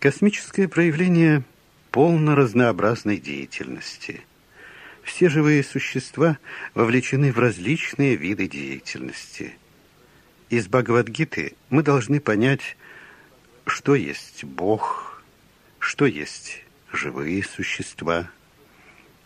Космическое 0.00 0.68
проявление 0.68 1.44
полно 1.90 2.34
разнообразной 2.34 3.18
деятельности– 3.18 4.20
все 5.04 5.28
живые 5.28 5.62
существа 5.62 6.38
вовлечены 6.74 7.32
в 7.32 7.38
различные 7.38 8.16
виды 8.16 8.48
деятельности. 8.48 9.54
Из 10.50 10.66
Бхагавадгиты 10.66 11.54
мы 11.70 11.82
должны 11.82 12.20
понять, 12.20 12.76
что 13.66 13.94
есть 13.94 14.44
Бог, 14.44 15.22
что 15.78 16.06
есть 16.06 16.62
живые 16.92 17.44
существа, 17.44 18.30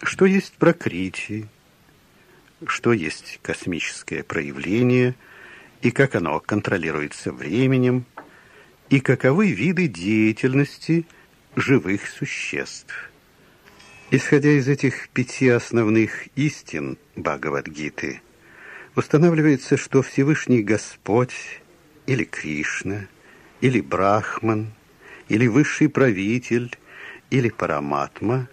что 0.03 0.27
есть 0.27 0.53
прокрити, 0.55 1.49
что 2.67 2.93
есть 2.93 3.39
космическое 3.43 4.23
проявление 4.23 5.15
и 5.81 5.91
как 5.91 6.17
оно 6.17 6.41
контролируется 6.41 7.33
временем, 7.33 8.05
и 8.91 9.01
каковы 9.01 9.53
виды 9.53 9.87
деятельности 9.87 11.07
живых 11.55 12.09
существ. 12.09 13.11
Исходя 14.11 14.49
из 14.49 14.69
этих 14.69 15.11
пяти 15.11 15.51
основных 15.51 16.29
истин 16.35 16.97
Бхагавадгиты, 17.15 18.23
устанавливается, 18.97 19.77
что 19.77 20.01
Всевышний 20.01 20.63
Господь 20.63 21.61
или 22.07 22.25
Кришна, 22.25 23.07
или 23.61 23.83
Брахман, 23.83 24.73
или 25.29 25.47
Высший 25.47 25.91
Правитель, 25.91 26.75
или 27.29 27.51
Параматма, 27.51 28.49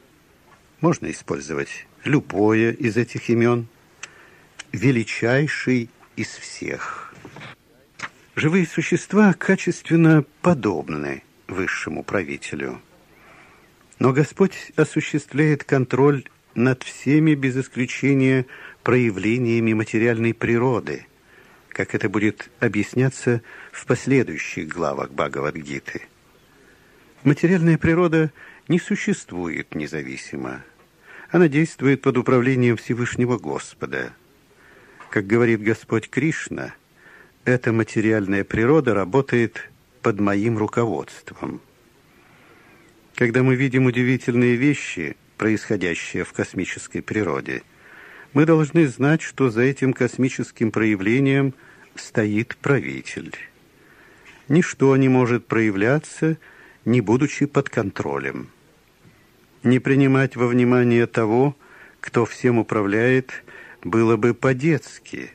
можно 0.82 1.10
использовать 1.10 1.88
любое 2.04 2.74
из 2.74 2.98
этих 2.98 3.30
имен, 3.30 3.68
величайший 4.74 5.90
из 6.18 6.28
всех. 6.28 7.14
Живые 8.36 8.68
существа 8.68 9.32
качественно 9.32 10.26
подобны 10.42 11.24
Высшему 11.48 12.04
Правителю– 12.04 12.82
но 14.00 14.12
Господь 14.12 14.72
осуществляет 14.76 15.64
контроль 15.64 16.26
над 16.54 16.84
всеми 16.84 17.34
без 17.36 17.58
исключения 17.58 18.46
проявлениями 18.84 19.74
материальной 19.74 20.34
природы, 20.34 21.06
как 21.70 21.96
это 21.96 22.10
будет 22.10 22.50
объясняться 22.60 23.42
в 23.72 23.86
последующих 23.86 24.68
главах 24.68 25.12
Бхагавадгиты. 25.12 26.04
Материальная 27.24 27.78
природа 27.78 28.32
не 28.68 28.80
существует 28.80 29.74
независимо. 29.76 30.64
Она 31.30 31.48
действует 31.48 32.02
под 32.02 32.18
управлением 32.18 32.78
Всевышнего 32.78 33.38
Господа. 33.38 34.14
Как 35.10 35.26
говорит 35.26 35.62
Господь 35.62 36.10
Кришна, 36.10 36.74
эта 37.46 37.72
материальная 37.72 38.44
природа 38.44 38.94
работает 38.94 39.70
под 40.02 40.20
моим 40.20 40.58
руководством– 40.58 41.62
когда 43.16 43.44
мы 43.44 43.56
видим 43.56 43.86
удивительные 43.86 44.56
вещи, 44.56 45.16
происходящие 45.38 46.24
в 46.24 46.34
космической 46.34 47.02
природе, 47.02 47.64
мы 48.34 48.46
должны 48.46 48.88
знать, 48.88 49.22
что 49.22 49.50
за 49.50 49.62
этим 49.62 49.94
космическим 49.94 50.72
проявлением 50.72 51.54
стоит 51.96 52.58
правитель. 52.58 53.34
Ничто 54.50 54.96
не 54.98 55.08
может 55.08 55.48
проявляться, 55.48 56.38
не 56.84 57.00
будучи 57.00 57.46
под 57.46 57.70
контролем. 57.70 58.50
Не 59.64 59.80
принимать 59.80 60.36
во 60.36 60.48
внимание 60.48 61.08
того, 61.08 61.56
кто 62.02 62.26
всем 62.26 62.60
управляет, 62.60 63.44
было 63.84 64.18
бы 64.18 64.34
по-детски. 64.34 65.32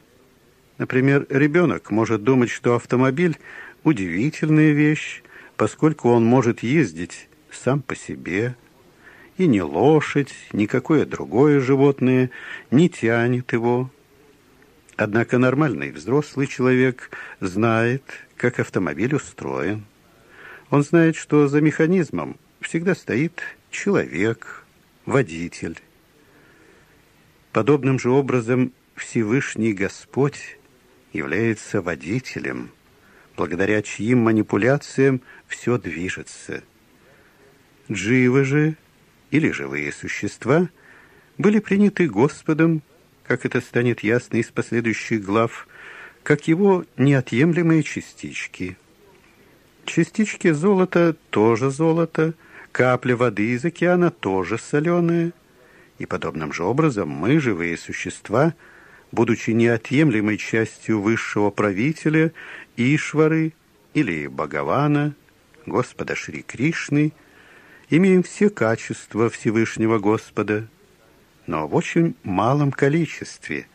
Например, 0.77 1.27
ребенок 1.31 1.91
может 1.91 2.23
думать, 2.23 2.51
что 2.51 2.75
автомобиль– 2.77 3.39
удивительная 3.85 4.73
вещь, 4.73 5.23
поскольку 5.57 6.11
он 6.11 6.25
может 6.25 6.63
ездить 6.63 7.30
сам 7.53 7.83
по 7.83 7.95
себе, 7.95 8.57
и 9.37 9.47
ни 9.47 9.61
лошадь, 9.61 10.35
ни 10.53 10.67
какое 10.67 11.07
другое 11.07 11.61
животное 11.61 12.31
не 12.71 12.89
тянет 12.89 13.53
его. 13.53 13.91
Однако 14.97 15.39
нормальный 15.39 15.93
взрослый 15.93 16.47
человек 16.47 17.11
знает, 17.41 18.03
как 18.37 18.61
автомобиль 18.61 19.15
устроен. 19.15 19.87
Он 20.69 20.83
знает, 20.83 21.17
что 21.17 21.49
за 21.49 21.61
механизмом 21.61 22.37
всегда 22.61 22.95
стоит 22.95 23.41
человек, 23.71 24.65
водитель. 25.07 25.79
Подобным 27.53 27.99
же 27.99 28.11
образом 28.11 28.73
Всевышний 28.95 29.73
Господь 29.73 30.59
является 31.13 31.81
водителем, 31.81 32.71
благодаря 33.37 33.83
чьим 33.83 34.19
манипуляциям 34.21 35.23
все 35.49 35.79
движется. 35.79 36.63
Дживы 37.91 38.45
же, 38.45 38.77
или 39.31 39.51
живые 39.51 39.93
существа, 39.93 40.69
были 41.39 41.59
приняты 41.59 42.09
Господом, 42.09 42.83
как 43.25 43.45
это 43.45 43.61
станет 43.61 44.03
ясно 44.03 44.37
из 44.37 44.47
последующих 44.47 45.25
глав, 45.25 45.67
как 46.23 46.47
его 46.47 46.85
неотъемлемые 46.97 47.83
частички. 47.83 48.77
Частички 49.87 50.53
золота 50.53 51.17
тоже 51.31 51.71
золото, 51.71 52.35
капля 52.71 53.17
воды 53.17 53.53
из 53.53 53.65
океана 53.65 54.11
тоже 54.11 54.59
соленая, 54.59 55.33
и 55.99 56.07
подобным 56.07 56.53
же 56.53 56.63
образом 56.63 57.09
мы, 57.09 57.41
живые 57.41 57.77
существа, 57.77 58.55
будучи 59.11 59.51
неотъемлемой 59.51 60.37
частью 60.37 61.01
высшего 61.01 61.51
правителя, 61.51 62.33
Ишвары 62.77 63.53
или 63.95 64.29
Бхагавана, 64.29 65.15
Господа 65.67 66.15
Шри 66.15 66.43
Кришны, 66.43 67.13
имеем 67.91 68.23
все 68.23 68.49
качества 68.49 69.29
Всевышнего 69.29 69.99
Господа, 69.99 70.69
но 71.47 71.67
в 71.67 71.75
очень 71.75 72.15
малом 72.23 72.71
количестве, 72.71 73.67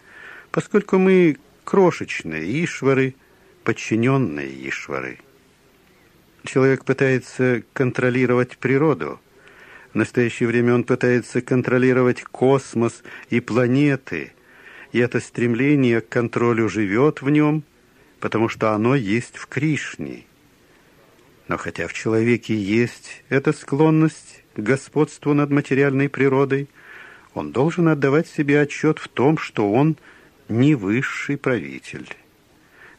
поскольку 0.52 0.98
мы 0.98 1.38
крошечные 1.64 2.64
Ишвары, 2.64 3.16
подчиненные 3.64 4.70
Ишвары. 4.70 5.20
Человек 6.46 6.86
пытается 6.86 7.64
контролировать 7.74 8.58
природу. 8.58 9.20
В 9.94 9.98
настоящее 9.98 10.48
время 10.48 10.76
он 10.76 10.84
пытается 10.84 11.42
контролировать 11.42 12.24
космос 12.24 13.04
и 13.30 13.40
планеты, 13.40 14.34
и 14.92 15.00
это 15.00 15.20
стремление 15.20 16.02
к 16.02 16.10
контролю 16.10 16.70
живет 16.70 17.22
в 17.22 17.30
нем, 17.30 17.64
потому 18.20 18.48
что 18.48 18.72
оно 18.72 18.96
есть 18.96 19.38
в 19.38 19.48
Кришне. 19.48 20.26
Но 21.48 21.58
хотя 21.58 21.88
в 21.88 21.94
человеке 21.94 22.56
есть 22.56 23.24
эта 23.30 23.54
склонность 23.54 24.44
к 24.56 24.60
господству 24.60 25.34
над 25.34 25.52
материальной 25.52 26.10
природой, 26.10 26.68
он 27.34 27.52
должен 27.52 27.88
отдавать 27.88 28.28
себе 28.28 28.62
отчет 28.62 28.98
в 28.98 29.08
том, 29.08 29.38
что 29.38 29.72
он 29.72 29.98
не 30.50 30.74
высший 30.76 31.38
правитель. 31.38 32.08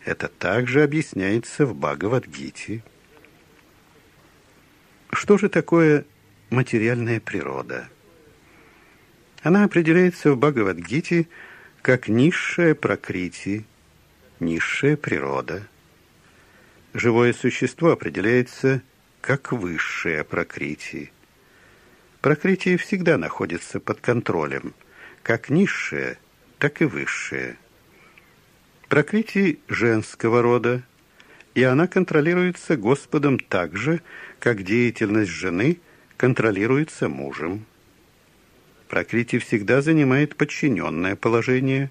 Это 0.05 0.29
также 0.29 0.83
объясняется 0.83 1.67
в 1.67 1.75
Бхагавадгите. 1.75 2.85
Что 5.13 5.39
же 5.39 5.49
такое 5.49 6.05
материальная 6.51 7.19
природа? 7.19 7.89
Она 9.43 9.65
определяется 9.65 10.33
в 10.33 10.39
Бхагавадгите 10.39 11.29
как 11.83 12.09
низшая 12.09 12.75
прокрити, 12.75 13.65
низшая 14.39 14.97
природа. 14.97 15.67
Живое 16.97 17.33
существо 17.33 17.93
определяется 17.93 18.83
как 19.21 19.53
высшее 19.53 20.25
прокрити. 20.25 21.13
Прокритие 22.21 22.79
всегда 22.79 23.19
находится 23.19 23.81
под 23.81 24.01
контролем, 24.01 24.75
как 25.23 25.51
низшее, 25.51 26.19
так 26.59 26.81
и 26.81 26.87
высшее. 26.87 27.57
Прокритие 28.89 29.59
женского 29.69 30.43
рода– 30.43 30.83
и 31.57 31.63
она 31.63 31.87
контролируется 31.87 32.77
Господом 32.77 33.39
так 33.39 33.79
же, 33.79 34.03
как 34.39 34.63
деятельность 34.63 35.31
жены 35.31 35.79
контролируется 36.19 37.09
мужем. 37.09 37.65
Прокрити 38.89 39.39
всегда 39.39 39.81
занимает 39.81 40.37
подчиненное 40.37 41.17
положение 41.17 41.91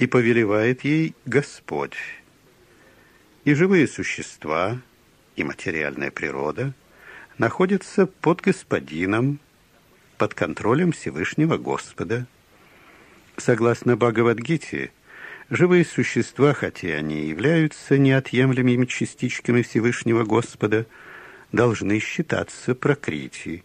и 0.00 0.08
повелевает 0.08 0.82
ей 0.82 1.14
Господь. 1.24 1.94
И 3.46 3.54
живые 3.54 3.86
существа, 3.86 4.82
и 5.36 5.44
материальная 5.44 6.10
природа 6.10 6.74
находятся 7.38 8.06
под 8.08 8.40
Господином, 8.40 9.38
под 10.18 10.34
контролем 10.34 10.90
Всевышнего 10.90 11.56
Господа. 11.56 12.26
Согласно 13.36 13.96
Бхагавадгите, 13.96 14.90
Живые 15.48 15.84
существа, 15.84 16.54
хотя 16.54 16.88
они 16.88 17.20
и 17.22 17.28
являются 17.28 17.96
неотъемлемыми 17.98 18.84
частичками 18.84 19.62
Всевышнего 19.62 20.24
Господа, 20.24 20.84
должны 21.52 22.00
считаться 22.00 22.74
прокритией. 22.74 23.62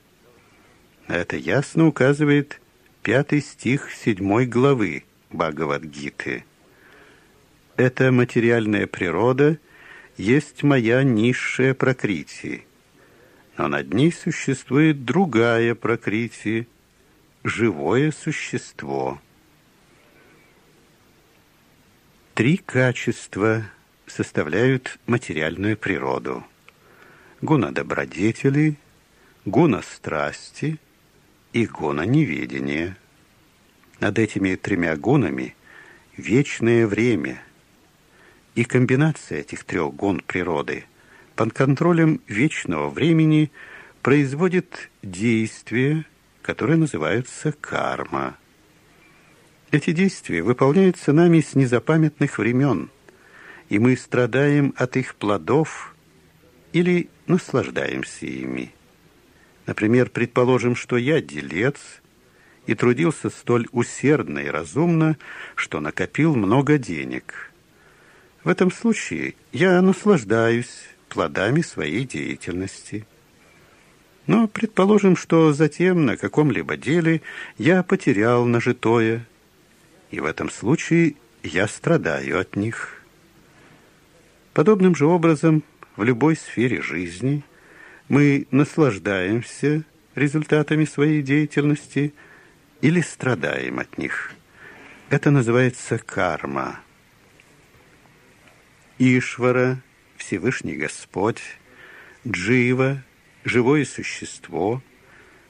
Это 1.08 1.38
ясно 1.38 1.88
указывает 1.88 2.62
пятый 3.02 3.41
стих 3.41 3.89
седьмой 3.91 4.46
главы 4.46 5.06
Бхагавадгиты. 5.32 6.46
Эта 7.78 8.12
материальная 8.12 8.86
природа 8.86 9.58
есть 10.21 10.63
моя 10.63 11.03
низшая 11.03 11.73
прокритие, 11.73 12.65
но 13.57 13.67
над 13.67 13.93
ней 13.93 14.12
существует 14.12 15.05
другая 15.05 15.75
прокритие, 15.75 16.67
живое 17.43 18.12
существо– 18.12 19.19
Три 22.41 22.57
качества 22.57 23.65
составляют 24.07 24.97
материальную 25.05 25.75
природу. 25.77 26.43
Гуна 27.41 27.71
добродетели, 27.71 28.77
гуна 29.43 29.81
страсти 29.81 30.79
и 31.51 31.67
гуна 31.67 32.05
неведения. 32.05 32.97
Над 33.99 34.17
этими 34.17 34.55
тремя 34.55 34.95
гунами 34.95 35.55
вечное 36.15 36.88
время. 36.88 37.43
И 38.56 38.64
комбинация 38.64 39.40
этих 39.40 39.64
трех 39.64 39.96
гун 39.96 40.22
природы 40.26 40.86
под 41.36 41.54
контролем 41.54 42.22
вечного 42.28 42.90
времени 42.90 43.52
производит 44.02 44.90
действия, 45.02 46.06
которые 46.42 46.78
называются 46.78 47.52
карма– 47.54 48.38
эти 49.72 49.92
действия 49.92 50.44
выполняются 50.44 51.14
нами 51.14 51.40
с 51.40 51.56
незапамятных 51.56 52.38
времен, 52.38 52.90
и 53.70 53.80
мы 53.80 53.96
страдаем 53.96 54.74
от 54.76 54.98
их 54.98 55.16
плодов 55.16 55.96
или 56.74 57.10
наслаждаемся 57.28 58.26
ими. 58.26 58.74
Например, 59.66 60.10
предположим, 60.10 60.76
что 60.76 60.98
я 60.98 61.22
делец 61.22 61.78
и 62.68 62.76
трудился 62.76 63.30
столь 63.30 63.70
усердно 63.72 64.40
и 64.40 64.50
разумно, 64.50 65.18
что 65.56 65.80
накопил 65.80 66.36
много 66.36 66.78
денег. 66.78 67.51
В 68.43 68.49
этом 68.49 68.71
случае 68.71 69.36
я 69.51 69.82
наслаждаюсь 69.82 70.89
плодами 71.10 71.62
своей 71.62 72.06
деятельности. 72.06 73.06
Но 74.25 74.47
предположим, 74.47 75.15
что 75.15 75.54
затем 75.54 76.06
на 76.06 76.17
каком-либо 76.17 76.77
деле 76.77 77.21
я 77.58 77.84
потерял 77.84 78.45
нажитое, 78.45 79.27
и 80.10 80.19
в 80.19 80.25
этом 80.25 80.49
случае 80.49 81.15
я 81.43 81.67
страдаю 81.67 82.39
от 82.39 82.56
них. 82.56 83.04
Подобным 84.54 84.95
же 84.95 85.06
образом 85.06 85.63
в 85.95 86.04
любой 86.04 86.36
сфере 86.36 86.82
жизни 86.82 87.43
мы 88.10 88.47
наслаждаемся 88.51 89.84
результатами 90.15 90.86
своей 90.86 91.21
деятельности 91.21 92.13
или 92.82 93.01
страдаем 93.01 93.80
от 93.80 93.97
них. 93.97 94.34
Это 95.10 95.30
называется 95.30 95.97
карма. 95.97 96.80
Ишвара, 99.04 99.82
Всевышний 100.16 100.76
Господь, 100.76 101.42
Джива, 102.28 103.04
живое 103.44 103.84
существо, 103.84 104.84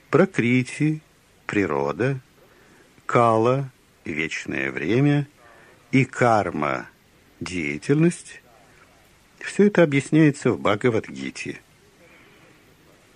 Прокрити, 0.10 1.02
природа, 1.48 2.22
Кала, 3.06 3.70
вечное 4.06 4.72
время 4.72 5.28
и 5.92 6.06
карма, 6.06 6.88
деятельность, 7.42 8.42
все 9.40 9.68
это 9.68 9.84
объясняется 9.84 10.54
в 10.54 10.60
Бхагавадгите. 10.62 11.60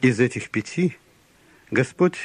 Из 0.01 0.19
этих 0.19 0.49
пяти 0.49 0.97
Господь, 1.71 2.17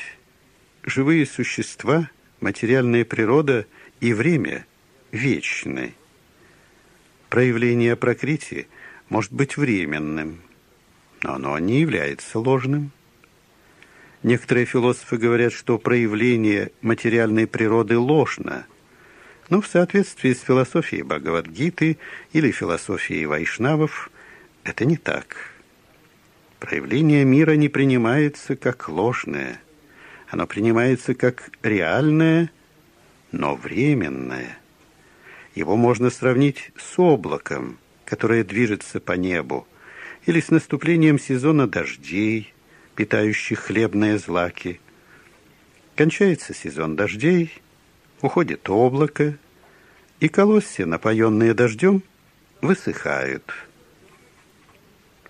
живые 0.82 1.26
существа, 1.26 2.10
материальная 2.40 3.04
природа 3.04 3.66
и 4.00 4.12
время 4.12 4.66
вечны. 5.12 5.94
Проявление 7.30 7.94
прокрити 7.94 8.66
может 9.08 9.32
быть 9.32 9.56
временным, 9.56 10.40
но 11.22 11.34
оно 11.34 11.56
не 11.60 11.80
является 11.80 12.40
ложным. 12.40 12.90
Некоторые 14.24 14.66
философы 14.66 15.16
говорят, 15.16 15.52
что 15.52 15.78
проявление 15.78 16.72
материальной 16.82 17.46
природы 17.46 17.96
ложно, 17.98 18.66
но 19.48 19.60
в 19.60 19.68
соответствии 19.68 20.32
с 20.32 20.40
философией 20.40 21.04
Бхагавадгиты 21.04 21.98
или 22.32 22.50
философией 22.50 23.26
вайшнавов 23.26 24.10
это 24.64 24.84
не 24.84 24.96
так. 24.96 25.36
Проявление 26.58 27.24
мира 27.24 27.52
не 27.52 27.68
принимается 27.68 28.56
как 28.56 28.88
ложное, 28.88 29.60
оно 30.28 30.48
принимается 30.48 31.14
как 31.14 31.50
реальное, 31.62 32.50
но 33.30 33.54
временное. 33.54 34.59
Его 35.54 35.76
можно 35.76 36.10
сравнить 36.10 36.72
с 36.76 36.98
облаком, 36.98 37.78
которое 38.04 38.44
движется 38.44 39.00
по 39.00 39.12
небу, 39.12 39.66
или 40.26 40.40
с 40.40 40.50
наступлением 40.50 41.18
сезона 41.18 41.66
дождей, 41.66 42.52
питающих 42.94 43.60
хлебные 43.60 44.18
злаки. 44.18 44.80
Кончается 45.96 46.54
сезон 46.54 46.96
дождей, 46.96 47.52
уходит 48.20 48.68
облако, 48.68 49.36
и 50.20 50.28
колосья, 50.28 50.86
напоенные 50.86 51.54
дождем, 51.54 52.02
высыхают. 52.60 53.44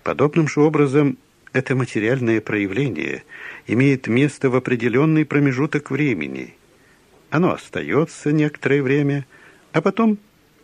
Подобным 0.03 0.47
же 0.47 0.61
образом 0.61 1.17
это 1.53 1.75
материальное 1.75 2.41
проявление 2.41 3.23
имеет 3.67 4.07
место 4.07 4.49
в 4.49 4.55
определенный 4.55 5.25
промежуток 5.25 5.91
времени. 5.91 6.55
Оно 7.29 7.53
остается 7.53 8.31
некоторое 8.31 8.81
время, 8.81 9.25
а 9.71 9.81
потом 9.81 10.17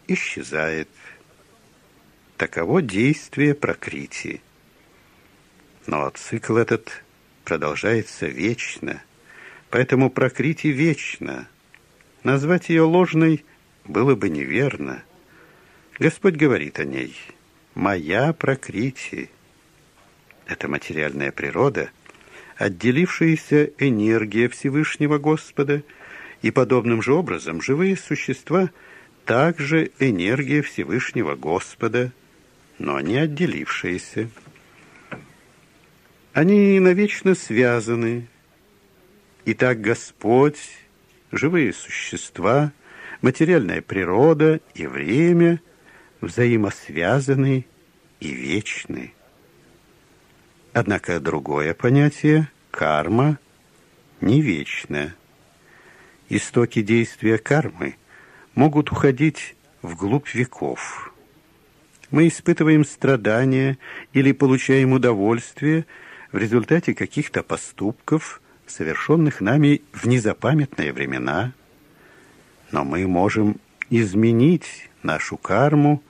исчезает. 0.07 0.89
Таково 2.37 2.81
действие 2.81 3.55
прокритии. 3.55 4.41
Но 5.87 6.09
цикл 6.11 6.57
этот 6.57 7.03
продолжается 7.43 8.27
вечно, 8.27 9.01
поэтому 9.69 10.09
прокритие 10.09 10.73
вечно. 10.73 11.47
Назвать 12.23 12.69
ее 12.69 12.83
ложной 12.83 13.43
было 13.85 14.15
бы 14.15 14.29
неверно. 14.29 15.03
Господь 15.97 16.35
говорит 16.35 16.79
о 16.79 16.83
ней 16.83 17.15
«Моя 17.73 18.33
прокритие». 18.33 19.29
Это 20.45 20.67
материальная 20.67 21.31
природа, 21.31 21.89
отделившаяся 22.57 23.71
энергия 23.77 24.49
Всевышнего 24.49 25.17
Господа, 25.17 25.83
и 26.41 26.51
подобным 26.51 27.01
же 27.01 27.13
образом 27.13 27.61
живые 27.61 27.97
существа 27.97 28.69
также 29.27 29.91
энергия 29.99 30.61
Всевышнего 30.61 31.35
Господа, 31.35 32.13
но 32.79 33.01
не 33.01 33.17
отделившиеся. 33.17 34.29
Они 36.31 36.79
навечно 36.79 37.35
связаны. 37.35 38.27
И 39.43 39.53
так 39.53 39.81
Господь, 39.81 40.59
живые 41.31 41.73
существа, 41.73 42.71
материальная 43.21 43.81
природа 43.81 44.61
и 44.73 44.87
время 44.87 45.61
взаимосвязаны 46.21 47.65
и 48.21 48.31
вечны. 48.31 49.13
Однако 50.71 51.19
другое 51.19 51.73
понятие– 51.73 52.49
карма– 52.71 53.39
не 54.21 54.41
вечное. 54.41 55.15
Истоки 56.29 56.81
действия 56.81 57.37
кармы 57.37 57.97
могут 58.57 58.91
уходить 58.91 59.55
вглубь 59.81 60.33
веков. 60.33 61.13
Мы 62.11 62.27
испытываем 62.27 62.83
страдания 62.83 63.77
или 64.11 64.33
получаем 64.33 64.91
удовольствие 64.91 65.85
в 66.33 66.37
результате 66.37 66.93
каких-то 66.93 67.43
поступков, 67.43 68.41
совершенных 68.65 69.39
нами 69.39 69.81
в 69.93 70.07
незапамятные 70.07 70.91
времена, 70.91 71.53
но 72.71 72.83
мы 72.83 73.07
можем 73.07 73.55
изменить 73.89 74.89
нашу 75.03 75.37
карму 75.37 76.03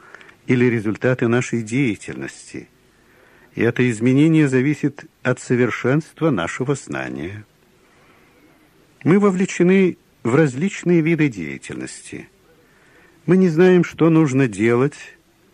или 0.47 0.65
результаты 0.65 1.27
нашей 1.27 1.61
деятельности– 1.61 2.69
и 3.57 3.63
это 3.63 3.89
изменение 3.89 4.47
зависит 4.47 5.05
от 5.23 5.39
совершенства 5.39 6.29
нашего 6.29 6.75
знания. 6.75 7.43
Мы 9.03 9.17
вовлечены 9.17 9.97
в 10.21 10.35
различные 10.35 11.01
виды 11.01 11.27
деятельности. 11.27 12.29
Мы 13.27 13.35
не 13.35 13.49
знаем, 13.49 13.83
что 13.83 14.09
нужно 14.09 14.47
делать, 14.47 14.95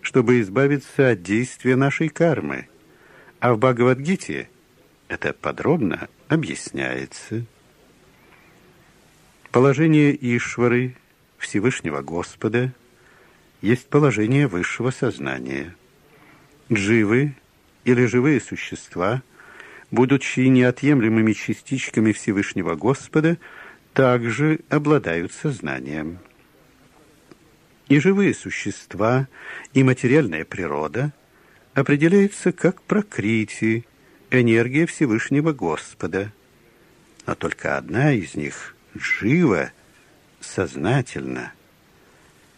чтобы 0.01 0.41
избавиться 0.41 1.09
от 1.09 1.23
действия 1.23 1.75
нашей 1.75 2.07
кармы, 2.07 2.67
а 3.39 3.55
в 3.55 3.57
Бхагавадгите 3.57 4.47
это 5.07 5.33
подробно 5.33 6.07
объясняется. 6.27 7.45
Положение 9.51 10.15
Ишвары, 10.15 10.95
Всевышнего 11.39 12.03
Господа, 12.03 12.71
есть 13.63 13.87
положение 13.87 14.45
высшего 14.45 14.91
сознания. 14.91 15.75
Дживы 16.71 17.33
или 17.85 18.05
живые 18.05 18.39
существа, 18.39 19.23
будучи 19.89 20.41
неотъемлемыми 20.41 21.33
частичками 21.33 22.11
Всевышнего 22.11 22.75
Господа, 22.75 23.39
также 23.93 24.59
обладают 24.69 25.33
сознанием. 25.33 26.19
И 27.93 27.99
живые 27.99 28.33
существа, 28.33 29.27
и 29.75 29.83
материальная 29.83 30.45
природа 30.45 31.13
определяются 31.75 32.51
как 32.51 32.81
прокрити, 32.81 33.85
энергия 34.31 34.87
Всевышнего 34.87 35.53
Господа. 35.53 36.33
Но 37.27 37.35
только 37.35 37.77
одна 37.77 38.11
из 38.11 38.33
них 38.33 38.75
жива, 38.95 39.71
сознательна. 40.41 41.53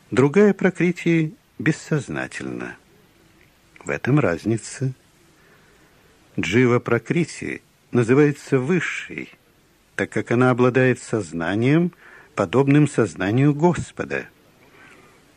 Другая 0.09 0.53
прокритие 0.53 1.33
бессознательна. 1.59 2.77
В 3.83 3.89
этом 3.89 4.19
разница– 4.19 4.93
Джива 6.39 6.79
Пракрити 6.79 7.61
называется 7.91 8.57
высшей, 8.57 9.33
так 9.97 10.09
как 10.09 10.31
она 10.31 10.51
обладает 10.51 11.01
сознанием, 11.01 11.91
подобным 12.35 12.87
сознанию 12.87 13.53
Господа. 13.53 14.29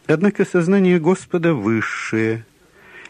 Однако 0.09 0.45
сознание 0.45 0.99
Господа 0.99 1.55
высшее, 1.55 2.45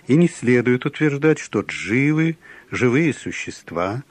и 0.07 0.17
не 0.17 0.29
следует 0.29 0.85
утверждать, 0.85 1.39
что 1.39 1.61
дживы, 1.61 2.37
живые 2.71 3.15
существа, 3.15 4.03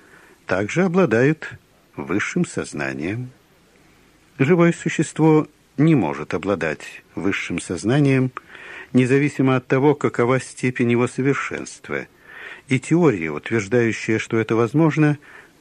также 0.46 0.84
обладают 0.84 1.60
высшим 1.96 2.46
сознанием. 2.46 3.30
Живое 4.40 4.72
существо 4.72 5.48
не 5.78 5.96
может 5.96 6.34
обладать 6.34 7.04
высшим 7.14 7.60
сознанием, 7.60 8.32
независимо 8.94 9.58
от 9.58 9.68
того, 9.68 9.94
какова 9.94 10.40
степень 10.40 10.92
его 10.92 11.08
совершенства– 11.08 12.08
и 12.68 12.80
теория, 12.80 13.32
утверждающая, 13.32 14.20
что 14.20 14.38
это 14.38 14.56
возможно, 14.56 15.18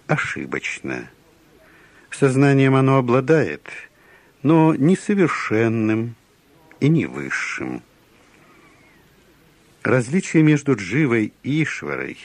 ошибочна. 0.06 1.08
Сознанием 2.10 2.74
оно 2.74 2.96
обладает, 2.96 3.68
но 4.42 4.74
несовершенным 4.74 6.16
и 6.80 6.88
не 6.88 7.06
высшим. 7.06 7.82
Различие 9.82 10.42
между 10.42 10.74
Дживой 10.74 11.32
и 11.42 11.62
Ишварой 11.62 12.18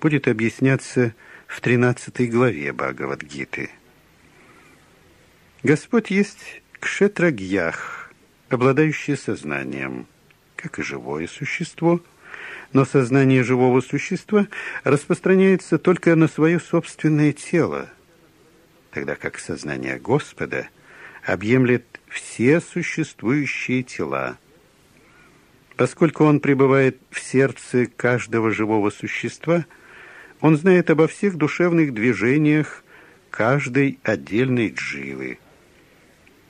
будет 0.00 0.28
объясняться 0.28 1.14
в 1.46 1.60
13 1.60 2.30
главе 2.30 2.72
Бхагавадгиты. 2.72 3.70
Господь 5.62 6.10
есть 6.10 6.62
кшетрагьях, 6.80 8.12
обладающий 8.48 9.16
сознанием, 9.16 10.06
как 10.56 10.78
и 10.78 10.82
живое 10.82 11.26
существо– 11.26 12.00
но 12.72 12.84
сознание 12.84 13.42
живого 13.42 13.80
существа 13.80 14.48
распространяется 14.84 15.78
только 15.78 16.16
на 16.16 16.28
свое 16.28 16.58
собственное 16.58 17.32
тело, 17.32 17.88
тогда 18.90 19.14
как 19.14 19.38
сознание 19.38 19.98
Господа 19.98 20.68
объемлет 21.24 21.91
все 22.12 22.60
существующие 22.60 23.82
тела. 23.82 24.38
Поскольку 25.76 26.24
он 26.24 26.40
пребывает 26.40 26.98
в 27.10 27.18
сердце 27.18 27.86
каждого 27.86 28.50
живого 28.50 28.90
существа, 28.90 29.64
он 30.40 30.56
знает 30.56 30.90
обо 30.90 31.08
всех 31.08 31.36
душевных 31.36 31.94
движениях 31.94 32.84
каждой 33.30 33.98
отдельной 34.02 34.68
дживы. 34.68 35.38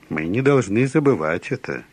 Мы 0.09 0.27
не 0.27 0.43
должны 0.43 0.87
забывать 0.87 1.53
это. 1.53 1.85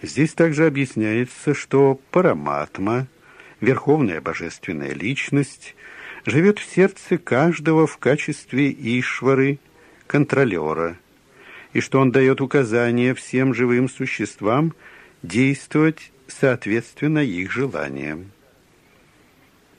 Здесь 0.00 0.32
также 0.32 0.66
объясняется, 0.66 1.54
что 1.54 2.00
Параматма, 2.10 3.06
Верховная 3.60 4.20
Божественная 4.20 4.94
Личность, 4.94 5.76
живет 6.24 6.58
в 6.58 6.64
сердце 6.64 7.18
каждого 7.18 7.86
в 7.86 7.98
качестве 7.98 8.70
Ишвары, 8.70 9.58
контролера, 10.06 10.96
и 11.72 11.80
что 11.80 12.00
он 12.00 12.10
дает 12.10 12.40
указания 12.40 13.14
всем 13.14 13.54
живым 13.54 13.88
существам 13.88 14.74
действовать 15.22 16.12
соответственно 16.28 17.20
их 17.20 17.50
желаниям. 17.50 18.32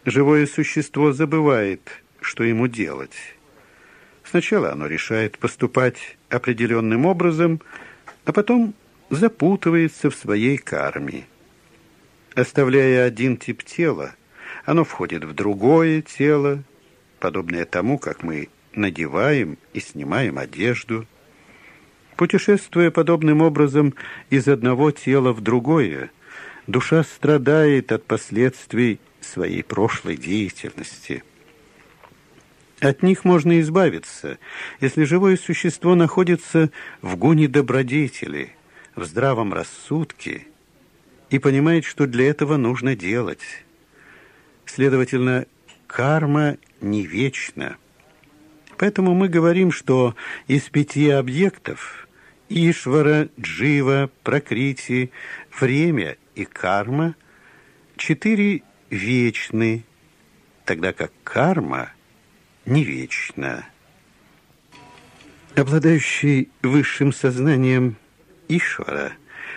Живое 0.05 0.45
существо 0.45 1.11
забывает, 1.11 1.81
что 2.21 2.43
ему 2.43 2.67
делать. 2.67 3.35
Сначала 4.23 4.71
оно 4.71 4.87
решает 4.87 5.37
поступать 5.37 6.17
определенным 6.29 7.05
образом, 7.05 7.61
а 8.25 8.33
потом 8.33 8.73
запутывается 9.09 10.09
в 10.09 10.15
своей 10.15 10.57
карме. 10.57 11.25
Оставляя 12.35 13.05
один 13.05 13.37
тип 13.37 13.63
тела, 13.63 14.11
оно 14.65 14.83
входит 14.83 15.23
в 15.23 15.33
другое 15.33 16.01
тело, 16.01 16.63
подобное 17.19 17.65
тому, 17.65 17.97
как 17.97 18.23
мы 18.23 18.49
надеваем 18.73 19.57
и 19.73 19.79
снимаем 19.79 20.37
одежду. 20.37 21.07
Путешествуя 22.17 22.89
подобным 22.89 23.43
образом 23.43 23.93
из 24.31 24.47
одного 24.47 24.89
тела 24.89 25.33
в 25.33 25.41
другое, 25.41 26.09
душа 26.65 27.03
страдает 27.03 27.91
от 27.91 28.05
последствий 28.05 28.99
своей 29.21 29.63
прошлой 29.63 30.17
деятельности. 30.17 31.23
От 32.79 33.03
них 33.03 33.23
можно 33.23 33.59
избавиться, 33.59 34.39
если 34.81 35.03
живое 35.03 35.37
существо 35.37 35.93
находится 35.93 36.71
в 37.03 37.15
гоне 37.17 37.47
добродетели, 37.47 38.55
в 38.95 39.03
здравом 39.05 39.53
рассудке 39.53 40.47
и 41.29 41.37
понимает, 41.37 41.85
что 41.85 42.07
для 42.07 42.29
этого 42.29 42.57
нужно 42.57 42.95
делать. 42.95 43.63
Следовательно, 44.65 45.45
карма 45.85 46.57
не 46.81 47.05
вечна. 47.05 47.77
Поэтому 48.77 49.13
мы 49.13 49.27
говорим, 49.27 49.71
что 49.71 50.15
из 50.47 50.63
пяти 50.63 51.11
объектов– 51.11 52.03
Ишвара, 52.49 53.29
Джива, 53.39 54.09
Пракрити, 54.23 55.11
время 55.59 56.17
и 56.35 56.45
карма– 56.45 57.15
четыре 57.97 58.63
вечны, 58.89 59.83
тогда 60.65 60.93
как 60.93 61.11
карма 61.23 61.91
не 62.65 62.83
вечна. 62.83 63.65
Обладающий 65.55 66.49
высшим 66.61 67.11
сознанием 67.11 67.97
Ишвара 68.47 69.13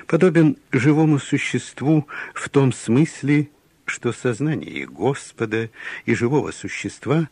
подобен 0.07 0.57
живому 0.73 1.19
существу 1.19 2.09
в 2.35 2.49
том 2.49 2.73
смысле, 2.73 3.51
что 3.85 4.13
сознание 4.13 4.87
Господа 4.87 5.71
и 6.07 6.15
живого 6.15 6.51
существа 6.53 7.29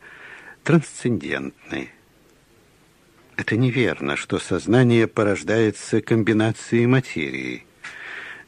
трансцендентны– 0.63 1.91
это 3.39 3.57
неверно, 3.57 4.17
что 4.17 4.41
сознание 4.41 5.07
порождается 5.07 6.03
комбинацией 6.03 6.87
материи. 6.87 7.65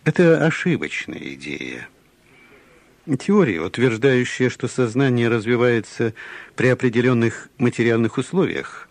Это 0.05 0.44
ошибочная 0.44 1.35
идея. 1.35 1.88
Теория, 3.18 3.61
утверждающая, 3.61 4.50
что 4.50 4.66
сознание 4.66 5.29
развивается 5.29 6.12
при 6.57 6.66
определенных 6.66 7.48
материальных 7.57 8.18
условиях, 8.18 8.88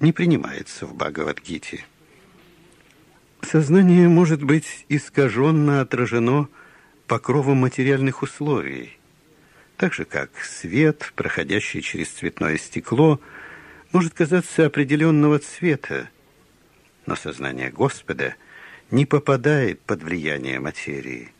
не 0.00 0.12
принимается 0.12 0.86
в 0.86 0.94
Бхагавадгите. 0.94 1.84
Сознание 3.42 4.08
может 4.08 4.42
быть 4.42 4.86
искаженно 4.88 5.82
отражено 5.82 6.48
покровом 7.06 7.58
материальных 7.58 8.22
условий, 8.22 8.98
так 9.76 9.92
же 9.92 10.06
как 10.06 10.30
свет, 10.42 11.12
проходящий 11.14 11.82
через 11.82 12.08
цветное 12.08 12.56
стекло– 12.56 13.20
может 13.92 14.14
казаться 14.14 14.66
определенного 14.66 15.38
цвета, 15.38 16.08
но 17.06 17.16
сознание 17.16 17.70
Господа 17.70 18.36
не 18.90 19.06
попадает 19.06 19.80
под 19.80 20.02
влияние 20.02 20.60
материи. 20.60 21.30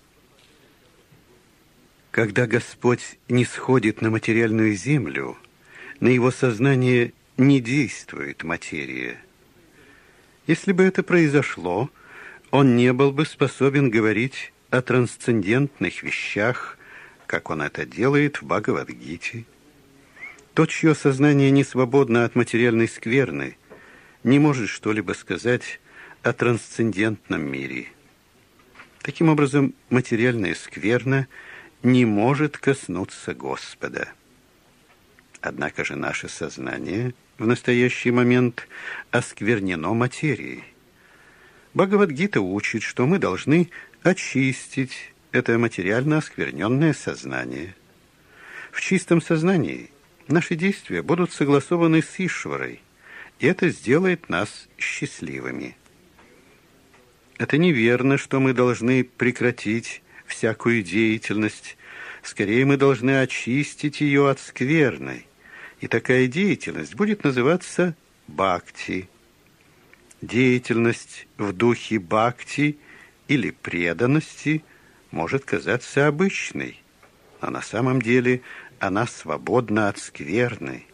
Когда 2.11 2.47
Господь 2.47 3.19
не 3.29 3.45
сходит 3.45 4.03
на 4.03 4.11
материальную 4.11 4.75
землю, 4.75 5.38
на 6.01 6.09
его 6.09 6.31
сознание 6.31 7.15
не 7.38 7.61
действует 7.61 8.45
материя. 8.45 9.19
Если 10.47 10.73
бы 10.73 10.83
это 10.83 11.03
произошло, 11.03 11.91
он 12.51 12.77
не 12.77 12.93
был 12.93 13.12
бы 13.12 13.25
способен 13.25 13.88
говорить 13.88 14.53
о 14.69 14.83
трансцендентных 14.83 16.03
вещах, 16.03 16.77
как 17.27 17.49
он 17.49 17.62
это 17.62 17.87
делает 17.87 18.43
в 18.43 18.47
Бхагавадгите. 18.47 19.47
Тот, 20.55 20.69
чье 20.69 20.95
сознание 20.95 21.51
не 21.51 21.65
свободно 21.65 22.25
от 22.25 22.35
материальной 22.35 22.87
скверны, 22.87 23.57
не 24.23 24.38
может 24.38 24.69
что-либо 24.69 25.12
сказать 25.12 25.81
о 26.23 26.35
трансцендентном 26.35 27.41
мире. 27.41 27.88
Таким 29.01 29.31
образом, 29.31 29.75
материальная 29.88 30.55
скверна 30.55 31.27
не 31.83 32.05
может 32.05 32.59
коснуться 32.59 33.35
Господа. 33.35 34.09
Однако 35.41 35.85
же 35.85 35.97
наше 35.97 36.29
сознание 36.29 37.15
в 37.38 37.47
настоящий 37.47 38.11
момент 38.11 38.69
осквернено 39.11 39.95
материей. 39.95 40.65
Бхагавадгита 41.73 42.43
учит, 42.43 42.83
что 42.83 43.07
мы 43.07 43.19
должны 43.19 43.71
очистить 44.03 45.15
это 45.33 45.59
материально 45.59 46.19
оскверненное 46.19 46.93
сознание. 46.93 47.75
В 48.71 48.81
чистом 48.83 49.23
сознании 49.23 49.91
Наши 50.29 50.55
действия 50.55 51.03
будут 51.03 51.33
согласованы 51.33 52.03
с 52.03 52.19
Ишварой, 52.19 52.81
и 53.39 53.47
это 53.47 53.69
сделает 53.71 54.29
нас 54.29 54.69
счастливыми. 54.79 55.77
Это 57.39 57.59
неверно, 57.59 58.19
что 58.19 58.39
мы 58.39 58.53
должны 58.53 59.03
прекратить 59.05 60.03
всякую 60.27 60.83
деятельность. 60.83 61.77
Скорее, 62.23 62.65
мы 62.65 62.77
должны 62.77 63.21
очистить 63.21 64.01
ее 64.01 64.31
от 64.31 64.39
скверной. 64.39 65.27
И 65.81 65.89
такая 65.89 66.29
деятельность 66.29 66.95
будет 66.95 67.25
называться 67.25 67.97
бхакти. 68.29 69.09
Деятельность 70.21 71.27
в 71.37 71.53
духе 71.53 71.99
бхакти 71.99 72.79
или 73.27 73.51
преданности 73.51 74.63
может 75.11 75.45
казаться 75.45 76.07
обычной, 76.07 76.81
а 77.41 77.51
на 77.51 77.61
самом 77.61 78.01
деле 78.01 78.43
она 78.83 79.07
свободна 79.07 79.88
от 79.88 79.99
скверны. 79.99 80.87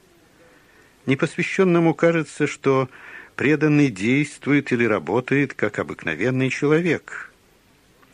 Непосвященному 1.07 1.94
кажется, 1.94 2.46
что 2.46 2.90
преданный 3.35 3.88
действует 3.88 4.72
или 4.72 4.85
работает, 4.85 5.55
как 5.55 5.79
обыкновенный 5.79 6.51
человек. 6.51 7.33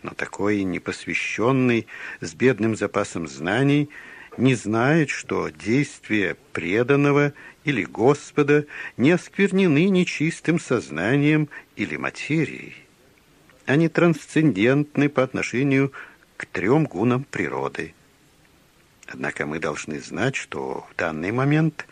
Но 0.04 0.10
такой 0.10 0.62
непосвященный, 0.62 1.88
с 2.20 2.34
бедным 2.34 2.76
запасом 2.76 3.26
знаний, 3.26 3.90
не 4.36 4.54
знает, 4.54 5.10
что 5.10 5.48
действия 5.48 6.36
преданного 6.52 7.32
или 7.64 7.82
Господа 7.82 8.66
не 8.96 9.10
осквернены 9.10 9.88
нечистым 9.88 10.60
сознанием 10.60 11.48
или 11.74 11.96
материей. 11.96 12.76
Они 13.66 13.88
трансцендентны 13.88 15.08
по 15.08 15.24
отношению 15.24 15.90
к 16.36 16.46
трем 16.46 16.84
гунам 16.84 17.24
природы– 17.24 17.92
Однако 19.06 19.46
мы 19.46 19.58
должны 19.58 20.00
знать, 20.00 20.36
что 20.36 20.86
в 20.90 20.96
данный 20.96 21.30
момент 21.30 21.86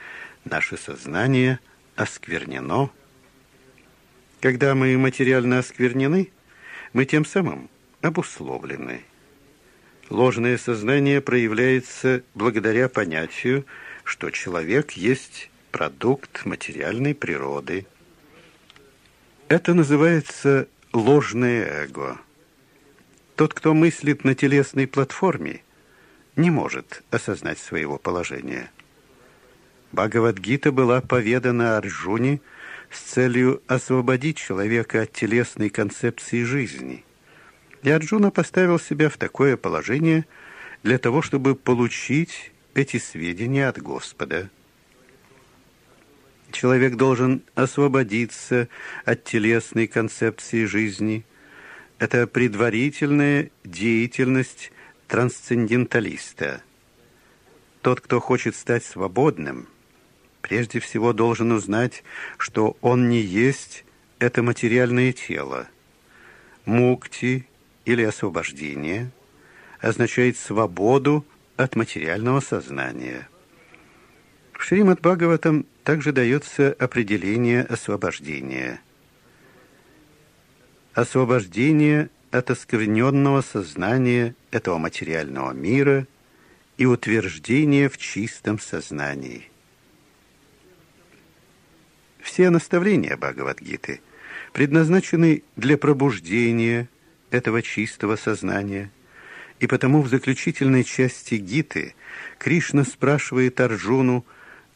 наше 0.44 0.76
сознание 0.76 1.60
осквернено. 1.94 2.90
Когда 4.40 4.74
мы 4.74 4.96
материально 4.96 5.58
осквернены, 5.58 6.30
мы 6.92 7.04
тем 7.04 7.24
самым 7.24 7.68
обусловлены. 8.00 9.02
Ложное 10.08 10.58
сознание 10.58 11.20
проявляется 11.20 12.22
благодаря 12.34 12.88
понятию, 12.88 13.66
что 14.04 14.30
человек 14.30 14.92
есть 14.92 15.50
продукт 15.70 16.44
материальной 16.44 17.14
природы. 17.14 17.86
Это 19.48 19.74
называется 19.74 20.66
ложное 20.92 21.84
эго. 21.84 22.18
Тот, 23.36 23.54
кто 23.54 23.74
мыслит 23.74 24.24
на 24.24 24.34
телесной 24.34 24.86
платформе– 24.86 25.62
не 26.36 26.50
может 26.50 27.02
осознать 27.10 27.58
своего 27.58 27.98
положения. 27.98 28.70
Бхагавадгита 29.92 30.72
была 30.72 31.00
поведана 31.00 31.76
Арджуне 31.76 32.40
с 32.90 33.00
целью 33.00 33.62
освободить 33.66 34.38
человека 34.38 35.02
от 35.02 35.12
телесной 35.12 35.68
концепции 35.68 36.44
жизни. 36.44 37.04
И 37.82 37.90
Арджуна 37.90 38.30
поставил 38.30 38.78
себя 38.78 39.08
в 39.08 39.16
такое 39.16 39.56
положение 39.56 40.24
для 40.82 40.98
того, 40.98 41.20
чтобы 41.20 41.54
получить 41.54 42.52
эти 42.74 42.96
сведения 42.98 43.68
от 43.68 43.80
Господа. 43.80 44.48
Человек 46.52 46.96
должен 46.96 47.42
освободиться 47.54 48.68
от 49.04 49.24
телесной 49.24 49.86
концепции 49.86 50.64
жизни. 50.64 51.24
Это 51.98 52.26
предварительная 52.26 53.50
деятельность 53.64 54.70
трансценденталиста. 55.12 56.62
Тот, 57.82 58.00
кто 58.00 58.18
хочет 58.18 58.56
стать 58.56 58.82
свободным, 58.82 59.68
прежде 60.40 60.80
всего 60.80 61.12
должен 61.12 61.52
узнать, 61.52 62.02
что 62.38 62.78
он 62.80 63.10
не 63.10 63.20
есть 63.20 63.84
это 64.18 64.42
материальное 64.42 65.12
тело. 65.12 65.68
Мукти 66.64 67.46
или 67.84 68.02
освобождение 68.02 69.10
означает 69.80 70.38
свободу 70.38 71.26
от 71.58 71.76
материального 71.76 72.40
сознания. 72.40 73.28
В 74.54 74.62
Шримад 74.64 75.02
Бхагаватам 75.02 75.66
также 75.84 76.12
дается 76.12 76.72
определение 76.78 77.64
освобождения. 77.64 78.80
Освобождение– 80.94 82.08
от 82.32 82.50
оскверненного 82.50 83.42
сознания 83.42 84.34
этого 84.50 84.78
материального 84.78 85.52
мира 85.52 86.06
и 86.78 86.86
утверждения 86.86 87.88
в 87.88 87.98
чистом 87.98 88.58
сознании. 88.58 89.48
Все 92.20 92.48
наставления 92.50 93.16
Бхагавадгиты 93.16 94.00
предназначены 94.54 95.42
для 95.56 95.76
пробуждения 95.76 96.88
этого 97.30 97.60
чистого 97.62 98.16
сознания. 98.16 98.90
И 99.60 99.66
потому 99.66 100.00
в 100.00 100.08
заключительной 100.08 100.84
части 100.84 101.34
Гиты 101.34 101.94
Кришна 102.38 102.84
спрашивает 102.84 103.60
Арджуну, 103.60 104.24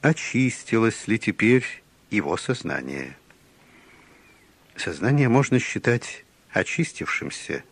очистилось 0.03 1.09
ли 1.09 1.19
теперь 1.19 1.65
его 2.11 2.37
сознание. 2.37 3.17
Сознание 4.77 5.29
можно 5.29 5.59
считать 5.59 6.26
очистившимся, 6.57 7.65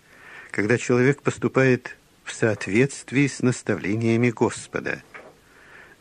когда 0.50 0.76
человек 0.76 1.22
поступает 1.22 1.96
в 2.22 2.32
соответствии 2.32 3.26
с 3.26 3.40
наставлениями 3.40 4.30
Господа. 4.30 5.02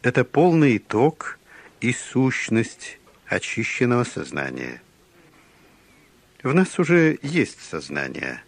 Это 0.01 0.25
полный 0.25 0.77
итог 0.77 1.39
и 1.79 1.93
сущность 1.93 2.99
очищенного 3.25 4.03
сознания. 4.03 4.81
В 6.43 6.53
нас 6.53 6.77
уже 6.77 7.17
есть 7.21 7.61
сознание, 7.61 8.43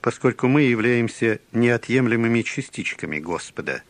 поскольку 0.00 0.48
мы 0.48 0.62
являемся 0.62 1.40
неотъемлемыми 1.52 2.40
частичками 2.40 3.18
Господа. 3.18 3.82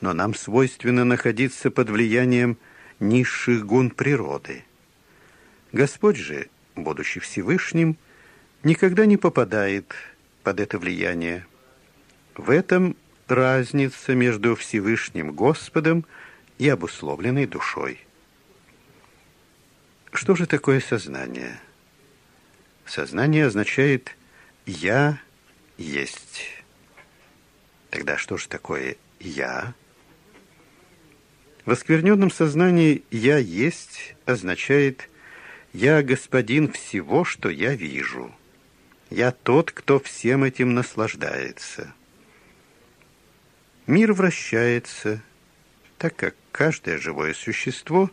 Но 0.00 0.14
нам 0.14 0.34
свойственно 0.34 1.04
находиться 1.04 1.70
под 1.70 1.90
влиянием 1.90 2.58
низших 2.98 3.64
гун 3.64 3.90
природы. 3.90 4.64
Господь 5.72 6.16
же, 6.16 6.48
будучи 6.74 7.20
Всевышним, 7.20 7.96
никогда 8.62 9.06
не 9.06 9.16
попадает 9.16 9.94
под 10.42 10.60
это 10.60 10.78
влияние. 10.78 11.46
В 12.34 12.50
этом 12.50 12.96
разница 13.28 14.14
между 14.14 14.54
Всевышним 14.54 15.32
Господом 15.32 16.04
и 16.58 16.68
обусловленной 16.68 17.46
душой. 17.46 18.00
Что 20.12 20.34
же 20.34 20.46
такое 20.46 20.80
сознание? 20.80 21.60
Сознание 22.84 23.46
означает 23.46 24.16
«я 24.64 25.20
есть». 25.76 26.62
Тогда 27.90 28.16
что 28.16 28.36
же 28.36 28.48
такое 28.48 28.96
«я»? 29.20 29.74
В 31.64 31.72
оскверненном 31.72 32.30
сознании 32.30 33.02
«я 33.10 33.38
есть» 33.38 34.14
означает 34.24 35.10
«я 35.72 36.02
господин 36.02 36.70
всего, 36.72 37.24
что 37.24 37.50
я 37.50 37.74
вижу». 37.74 38.32
Я 39.10 39.30
тот, 39.30 39.70
кто 39.70 40.00
всем 40.00 40.44
этим 40.44 40.74
наслаждается. 40.74 41.92
Мир 43.86 44.12
вращается, 44.12 45.22
так 45.98 46.16
как 46.16 46.34
каждое 46.50 46.98
живое 46.98 47.34
существо 47.34 48.10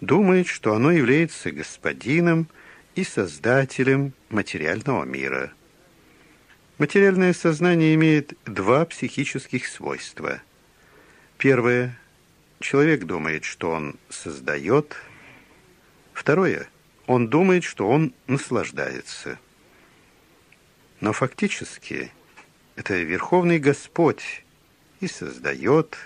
думает, 0.00 0.46
что 0.46 0.74
оно 0.74 0.90
является 0.90 1.50
господином 1.50 2.48
и 2.94 3.04
создателем 3.04 4.12
материального 4.28 5.04
мира. 5.04 5.52
Материальное 6.78 7.32
сознание 7.32 7.94
имеет 7.94 8.36
два 8.44 8.84
психических 8.84 9.66
свойства. 9.66 10.42
Первое 11.38 11.96
Человек 12.64 13.04
думает, 13.04 13.44
что 13.44 13.72
он 13.72 13.96
создает. 14.08 14.96
Второе. 16.14 16.66
Он 17.06 17.28
думает, 17.28 17.62
что 17.62 17.90
он 17.90 18.14
наслаждается. 18.26 19.38
Но 21.04 21.12
фактически 21.12 22.10
это 22.76 22.94
Верховный 22.96 23.58
Господь 23.58 24.42
и 25.00 25.06
создает, 25.06 25.98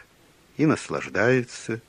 и 0.57 0.67
наслаждается. 0.67 1.81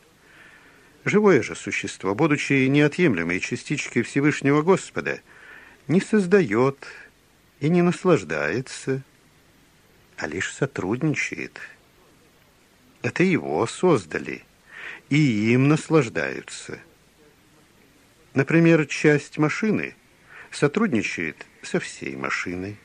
Живое 1.06 1.42
же 1.42 1.56
существо, 1.56 2.14
будучи 2.14 2.68
неотъемлемой 2.68 3.40
частичкой 3.40 4.04
Всевышнего 4.04 4.62
Господа, 4.62 5.22
не 5.88 6.02
создает 6.02 6.86
и 7.60 7.70
не 7.70 7.82
наслаждается, 7.82 9.02
а 10.18 10.28
лишь 10.28 10.54
сотрудничает. 10.54 11.60
Это 13.02 13.24
его 13.24 13.66
создали– 13.66 14.44
и 15.10 15.52
им 15.54 15.68
наслаждаются. 15.68 16.78
Например, 18.36 18.86
часть 18.86 19.40
машины 19.40 19.96
сотрудничает 20.52 21.48
со 21.64 21.80
всей 21.80 22.16
машиной. 22.16 22.78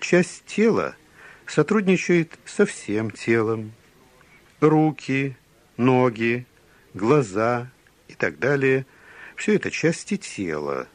Часть 0.00 0.44
тела 0.46 0.94
сотрудничает 1.46 2.38
со 2.44 2.66
всем 2.66 3.10
телом. 3.10 3.72
Руки, 4.60 5.36
ноги, 5.76 6.46
глаза 6.94 7.70
и 8.08 8.14
так 8.14 8.38
далее– 8.38 8.86
все 9.38 9.54
это 9.54 9.70
части 9.70 10.16
тела. 10.16 10.88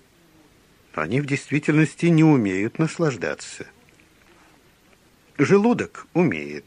Они 0.93 1.22
в 1.22 1.26
действительности 1.26 2.08
не 2.08 2.26
умеют 2.26 2.78
наслаждаться. 2.78 3.66
Желудок 5.38 6.08
умеет. 6.14 6.66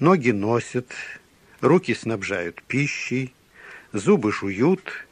Ноги 0.00 0.32
носят, 0.32 0.90
руки 1.60 1.94
снабжают 1.94 2.62
пищей, 2.64 3.32
зубы 3.92 4.32
жуют, 4.32 5.05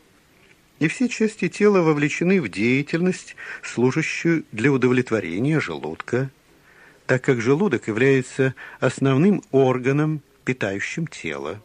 и 0.78 0.88
все 0.88 1.08
части 1.08 1.48
тела 1.48 1.80
вовлечены 1.80 2.40
в 2.40 2.48
деятельность, 2.48 3.36
служащую 3.62 4.44
для 4.52 4.72
удовлетворения 4.72 5.60
желудка, 5.60 6.30
так 7.06 7.22
как 7.22 7.40
желудок 7.40 7.88
является 7.88 8.54
основным 8.80 9.42
органом, 9.50 10.20
питающим 10.44 11.06
тело. 11.06 11.60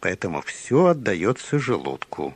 Поэтому 0.00 0.42
все 0.42 0.86
отдается 0.86 1.58
желудку. 1.58 2.34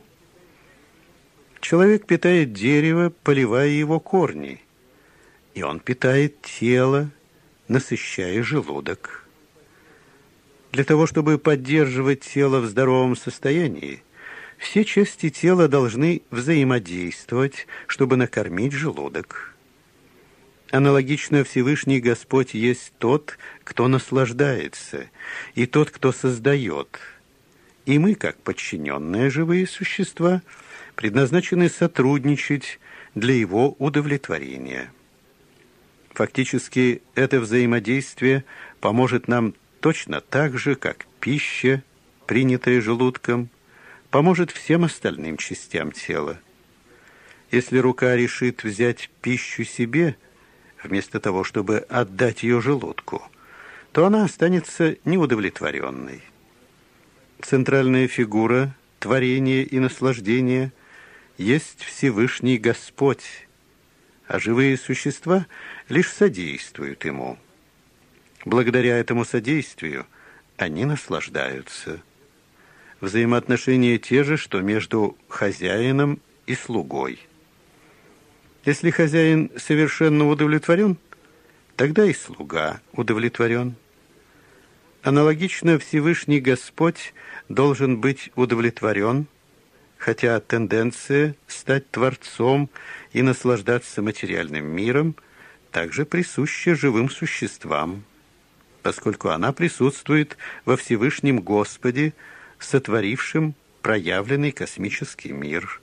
Человек 1.59 2.05
питает 2.05 2.51
дерево, 2.51 3.13
поливая 3.23 3.69
его 3.69 3.99
корни, 3.99 4.59
и 5.53 5.63
он 5.63 5.79
питает 5.79 6.41
тело, 6.41 7.09
насыщая 7.69 8.43
желудок. 8.43 9.25
Для 10.73 10.83
того, 10.83 11.07
чтобы 11.07 11.37
поддерживать 11.37 12.21
тело 12.21 12.59
в 12.59 12.65
здоровом 12.65 13.15
состоянии, 13.15 14.03
все 14.63 14.85
части 14.85 15.29
тела 15.29 15.67
должны 15.67 16.21
взаимодействовать, 16.31 17.67
чтобы 17.85 18.15
накормить 18.15 18.71
желудок. 18.71 19.53
Аналогично 20.71 21.43
Всевышний 21.43 21.99
Господь 21.99 22.53
есть 22.53 22.93
тот, 22.97 23.37
кто 23.65 23.89
наслаждается, 23.89 25.09
и 25.53 25.65
тот, 25.65 25.91
кто 25.91 26.13
создает. 26.13 26.97
И 27.85 27.99
мы, 27.99 28.15
как 28.15 28.37
подчиненные 28.37 29.29
живые 29.29 29.67
существа, 29.67 30.41
предназначены 30.95 31.67
сотрудничать 31.67 32.79
для 33.15 33.33
его 33.33 33.75
удовлетворения. 33.79 34.93
Фактически, 36.11 37.01
это 37.15 37.41
взаимодействие 37.41 38.45
поможет 38.79 39.27
нам 39.27 39.55
точно 39.81 40.21
так 40.21 40.57
же, 40.57 40.75
как 40.75 41.05
пища, 41.19 41.83
принятая 42.27 42.79
желудком, 42.79 43.49
поможет 44.13 44.51
всем 44.51 44.83
остальным 44.83 45.37
частям 45.37 45.91
тела. 45.91 46.39
Если 47.49 47.79
рука 47.79 48.15
решит 48.15 48.63
взять 48.63 49.09
пищу 49.23 49.63
себе, 49.63 50.15
вместо 50.83 51.19
того, 51.19 51.43
чтобы 51.43 51.79
отдать 51.89 52.43
ее 52.43 52.61
желудку, 52.61 53.23
то 53.91 54.05
она 54.05 54.23
останется 54.23 54.97
неудовлетворенной. 55.03 56.21
Центральная 57.41 58.07
фигура 58.07 58.75
творения 58.99 59.63
и 59.63 59.79
наслаждения 59.79 60.71
есть 61.39 61.81
Всевышний 61.83 62.59
Господь, 62.59 63.47
а 64.27 64.37
живые 64.37 64.77
существа 64.77 65.47
лишь 65.89 66.11
содействуют 66.11 67.03
Ему– 67.03 67.39
Благодаря 68.45 68.97
этому 68.97 69.23
содействию 69.23 70.05
они 70.57 70.83
наслаждаются. 70.83 72.01
Взаимоотношения 73.03 73.97
те 73.97 74.23
же, 74.23 74.37
что 74.37 74.61
между 74.61 75.17
хозяином 75.27 76.21
и 76.47 76.55
слугой. 76.55 77.19
Если 78.63 78.91
хозяин 78.91 79.51
совершенно 79.57 80.25
удовлетворен, 80.29 80.95
тогда 81.75 82.05
и 82.05 82.13
слуга 82.13 82.79
удовлетворен. 82.93 83.75
Аналогично 85.01 85.79
Всевышний 85.79 86.39
Господь 86.39 87.13
должен 87.49 87.99
быть 87.99 88.31
удовлетворен, 88.37 89.27
хотя 89.97 90.39
тенденция 90.39 91.35
стать 91.45 91.91
Творцом 91.91 92.69
и 93.11 93.21
наслаждаться 93.21 94.01
материальным 94.01 94.65
миром 94.65 95.17
также 95.71 96.05
присуща 96.05 96.73
живым 96.73 97.09
существам 97.09 98.05
поскольку 98.83 99.29
она 99.29 99.53
присутствует 99.53 100.37
во 100.65 100.77
Всевышнем 100.77 101.39
Господе, 101.39 102.13
сотворившем 102.63 103.55
проявленный 103.81 104.51
космический 104.51 105.31
мир. 105.31 105.81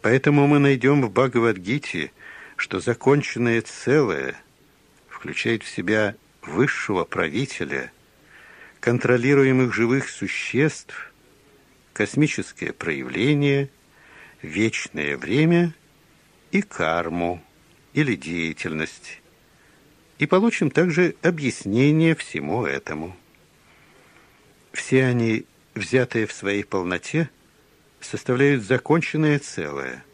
Поэтому 0.00 0.46
мы 0.46 0.58
найдем 0.58 1.02
в 1.02 1.10
Бхагавадгите, 1.10 2.12
что 2.56 2.80
законченное 2.80 3.62
целое 3.62 4.36
включает 5.08 5.62
в 5.62 5.68
себя 5.68 6.16
высшего 6.42 7.04
правителя, 7.04 7.92
контролируемых 8.80 9.72
живых 9.72 10.08
существ, 10.08 11.12
космическое 11.92 12.72
проявление, 12.72 13.70
вечное 14.42 15.16
время 15.16 15.74
и 16.50 16.62
карму 16.62 17.42
или 17.94 18.16
деятельность. 18.16 19.20
И 20.18 20.26
получим 20.26 20.70
также 20.70 21.16
объяснение 21.22 22.14
всему 22.14 22.64
этому. 22.64 23.16
Все 24.72 25.04
они, 25.04 25.44
взятые 25.74 26.26
в 26.26 26.32
своей 26.32 26.64
полноте, 26.64 27.30
составляют 28.00 28.64
законченное 28.64 29.38
целое. 29.38 30.04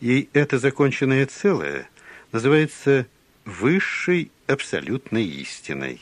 И 0.00 0.28
это 0.32 0.58
законченное 0.58 1.26
целое 1.26 1.88
называется 2.32 3.06
высшей 3.44 4.30
абсолютной 4.46 5.24
истиной. 5.24 6.00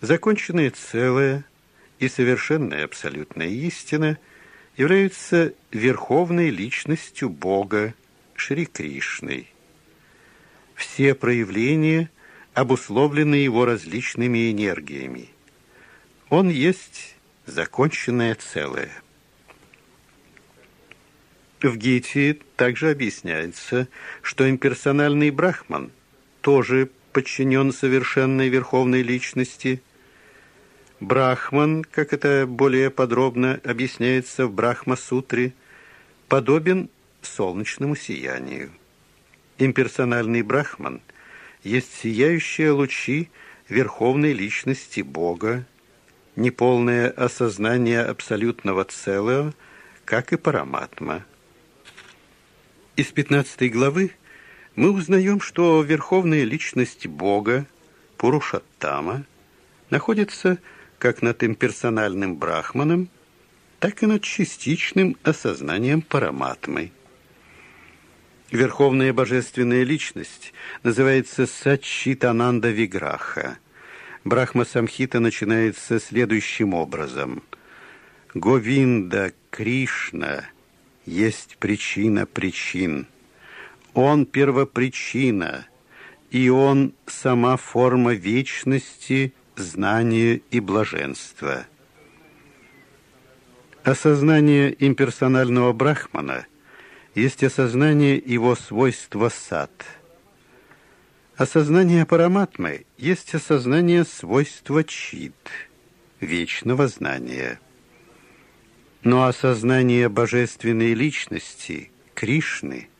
Законченное 0.00 0.70
целое 0.70 1.44
и 1.98 2.08
совершенная 2.08 2.84
абсолютная 2.84 3.48
истина 3.48 4.18
являются 4.76 5.52
верховной 5.72 6.50
личностью 6.50 7.28
Бога 7.28 7.94
Шри 8.34 8.64
Кришной. 8.64 9.48
Все 10.74 11.14
проявления 11.14 12.08
обусловлены 12.54 13.34
его 13.34 13.66
различными 13.66 14.50
энергиями. 14.50 15.28
Он 16.30 16.48
есть 16.48 17.16
законченное 17.46 18.36
целое. 18.36 18.90
В 21.60 21.76
Гите 21.76 22.38
также 22.54 22.92
объясняется, 22.92 23.88
что 24.22 24.48
имперсональный 24.48 25.30
брахман 25.30 25.90
тоже 26.40 26.88
подчинен 27.12 27.72
совершенной 27.72 28.48
верховной 28.48 29.02
личности. 29.02 29.82
Брахман, 31.00 31.82
как 31.82 32.12
это 32.12 32.46
более 32.46 32.90
подробно 32.90 33.60
объясняется 33.64 34.46
в 34.46 34.52
Брахма-сутре, 34.52 35.52
подобен 36.28 36.90
солнечному 37.22 37.96
сиянию. 37.96 38.70
Имперсональный 39.58 40.42
брахман 40.42 41.00
есть 41.64 41.92
сияющие 41.92 42.70
лучи 42.70 43.30
верховной 43.68 44.32
личности 44.32 45.00
Бога, 45.00 45.66
неполное 46.36 47.10
осознание 47.10 48.02
абсолютного 48.02 48.84
целого, 48.84 49.54
как 50.04 50.32
и 50.32 50.36
параматма. 50.36 51.24
Из 52.96 53.06
15 53.06 53.72
главы 53.72 54.12
мы 54.76 54.90
узнаем, 54.90 55.40
что 55.40 55.82
верховная 55.82 56.44
личность 56.44 57.06
Бога, 57.06 57.66
Пурушаттама, 58.16 59.24
находится 59.90 60.58
как 60.98 61.22
над 61.22 61.42
имперсональным 61.42 62.36
брахманом, 62.36 63.08
так 63.78 64.02
и 64.02 64.06
над 64.06 64.22
частичным 64.22 65.16
осознанием 65.22 66.02
параматмы. 66.02 66.92
Верховная 68.50 69.12
божественная 69.12 69.84
личность 69.84 70.52
называется 70.82 71.46
Сачитананда 71.46 72.70
Виграха. 72.70 73.58
Брахма 74.24 74.64
Самхита 74.64 75.20
начинается 75.20 75.98
следующим 75.98 76.74
образом. 76.74 77.42
Говинда 78.34 79.32
Кришна– 79.50 80.44
есть 81.10 81.56
причина 81.58 82.26
причин. 82.26 83.06
Он 83.94 84.26
первопричина, 84.26 85.66
и 86.30 86.48
Он 86.48 86.94
сама 87.06 87.56
форма 87.56 88.12
вечности, 88.12 89.34
знания 89.56 90.40
и 90.50 90.60
блаженства. 90.60 91.66
Осознание 93.82 94.74
имперсонального 94.78 95.72
брахмана 95.72 96.46
есть 97.14 97.42
осознание 97.42 98.16
его 98.16 98.54
свойства 98.54 99.30
сад. 99.30 99.72
Осознание 101.40 102.04
параматмы 102.04 102.84
есть 102.98 103.34
осознание 103.34 104.04
свойства 104.04 104.84
чит, 104.84 105.32
вечного 106.20 106.86
знания. 106.86 107.58
Но 109.04 109.24
осознание 109.24 110.10
божественной 110.10 110.92
личности, 110.92 111.92
Кришны, 112.12 112.90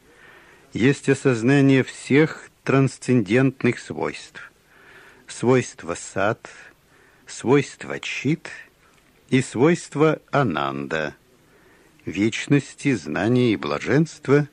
есть 0.72 1.10
осознание 1.10 1.84
всех 1.84 2.48
трансцендентных 2.64 3.78
свойств. 3.78 4.50
Свойства 5.26 5.94
сад, 5.94 6.48
свойства 7.26 8.00
чит 8.00 8.48
и 9.28 9.42
свойства 9.42 10.18
ананда, 10.30 11.14
вечности, 12.06 12.94
знания 12.94 13.52
и 13.52 13.56
блаженства 13.56 14.48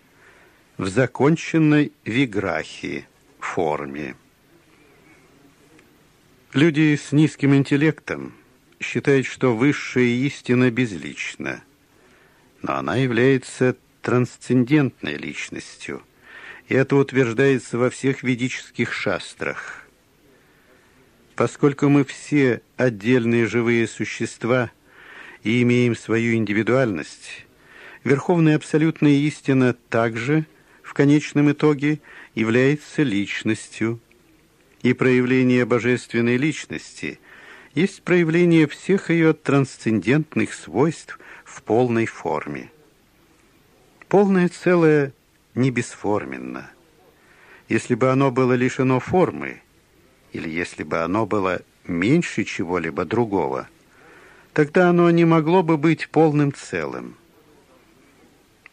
в 0.77 0.89
законченной 0.89 1.93
виграхи 2.03 3.07
форме. 3.39 4.15
Люди 6.53 6.95
с 6.95 7.11
низким 7.11 7.55
интеллектом– 7.55 8.33
считает, 8.79 9.25
что 9.25 9.55
высшая 9.55 10.05
истина 10.05 10.71
безлична, 10.71 11.63
но 12.61 12.75
она 12.75 12.95
является 12.95 13.75
трансцендентной 14.01 15.15
личностью, 15.15 16.03
и 16.67 16.75
это 16.75 16.95
утверждается 16.95 17.77
во 17.77 17.89
всех 17.89 18.23
ведических 18.23 18.93
шастрах. 18.93 19.87
Поскольку 21.35 21.87
мы 21.89 22.03
все 22.03 22.61
отдельные 22.77 23.45
живые 23.45 23.87
существа 23.87 24.71
и 25.43 25.61
имеем 25.61 25.95
свою 25.95 26.35
индивидуальность, 26.35 27.45
Верховная 28.03 28.55
Абсолютная 28.55 29.11
Истина 29.11 29.73
также, 29.89 30.45
в 30.81 30.93
конечном 30.93 31.51
итоге, 31.51 31.99
является 32.39 33.03
личностью, 33.03 33.99
и 34.81 34.93
проявление 34.93 35.65
Божественной 35.65 36.37
Личности– 36.37 37.19
есть 37.77 38.01
проявление 38.01 38.67
всех 38.67 39.11
ее 39.11 39.33
трансцендентных 39.33 40.51
свойств 40.55 41.19
в 41.45 41.61
полной 41.61 42.07
форме. 42.07 42.71
Полное 44.07 44.49
целое 44.49 45.13
не 45.53 45.69
бесформенно. 45.69 46.71
Если 47.69 47.93
бы 47.93 48.09
оно 48.09 48.31
было 48.31 48.53
лишено 48.53 48.99
формы, 48.99 49.61
или 50.33 50.49
если 50.49 50.81
бы 50.81 51.03
оно 51.03 51.27
было 51.27 51.61
меньше 51.85 52.45
чего-либо 52.45 53.05
другого, 53.05 53.69
тогда 54.53 54.89
оно 54.89 55.11
не 55.11 55.25
могло 55.25 55.61
бы 55.61 55.77
быть 55.77 56.09
полным 56.09 56.55
целым. 56.55 57.15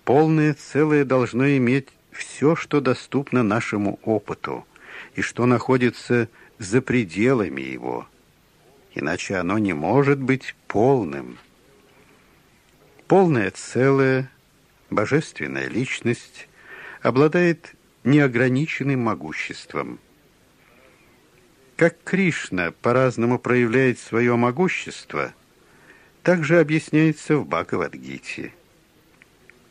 Полное 0.06 0.54
целое 0.54 1.04
должно 1.04 1.46
иметь 1.58 1.88
все, 2.14 2.56
что 2.56 2.80
доступно 2.80 3.42
нашему 3.42 3.98
опыту 4.02 4.66
и 5.14 5.20
что 5.20 5.46
находится 5.46 6.28
за 6.58 6.80
пределами 6.80 7.60
его– 7.60 8.08
иначе 8.94 9.36
оно 9.36 9.58
не 9.58 9.72
может 9.72 10.20
быть 10.20 10.54
полным. 10.66 11.38
Полное 13.06 13.50
целое, 13.50 14.30
божественная 14.90 15.68
личность 15.68 16.48
обладает 17.02 17.74
неограниченным 18.04 19.00
могуществом. 19.00 19.98
Как 21.76 21.96
Кришна 22.04 22.70
по-разному 22.70 23.38
проявляет 23.38 23.98
свое 23.98 24.36
могущество, 24.36 25.34
также 26.22 26.60
объясняется 26.60 27.36
в 27.36 27.46
Бхагавадгите. 27.46 28.52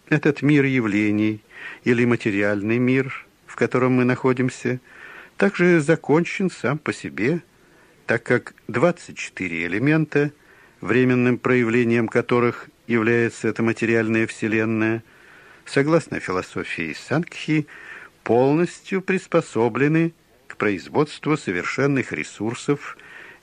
Этот 0.09 0.41
мир 0.41 0.65
явлений 0.65 1.41
или 1.83 2.05
материальный 2.05 2.77
мир, 2.77 3.25
в 3.45 3.55
котором 3.55 3.93
мы 3.93 4.05
находимся, 4.05 4.79
также 5.37 5.79
закончен 5.79 6.49
сам 6.49 6.77
по 6.77 6.93
себе– 6.93 7.41
так 8.05 8.23
как 8.23 8.53
24 8.67 9.65
элемента, 9.65 10.31
временным 10.81 11.37
проявлением 11.37 12.07
которых 12.07 12.69
является 12.87 13.47
эта 13.47 13.63
материальная 13.63 14.27
вселенная, 14.27 15.03
согласно 15.65 16.19
философии 16.19 16.93
Сангхи, 16.93 17.67
полностью 18.23 19.01
приспособлены 19.01 20.13
к 20.47 20.57
производству 20.57 21.37
совершенных 21.37 22.11
ресурсов, 22.11 22.97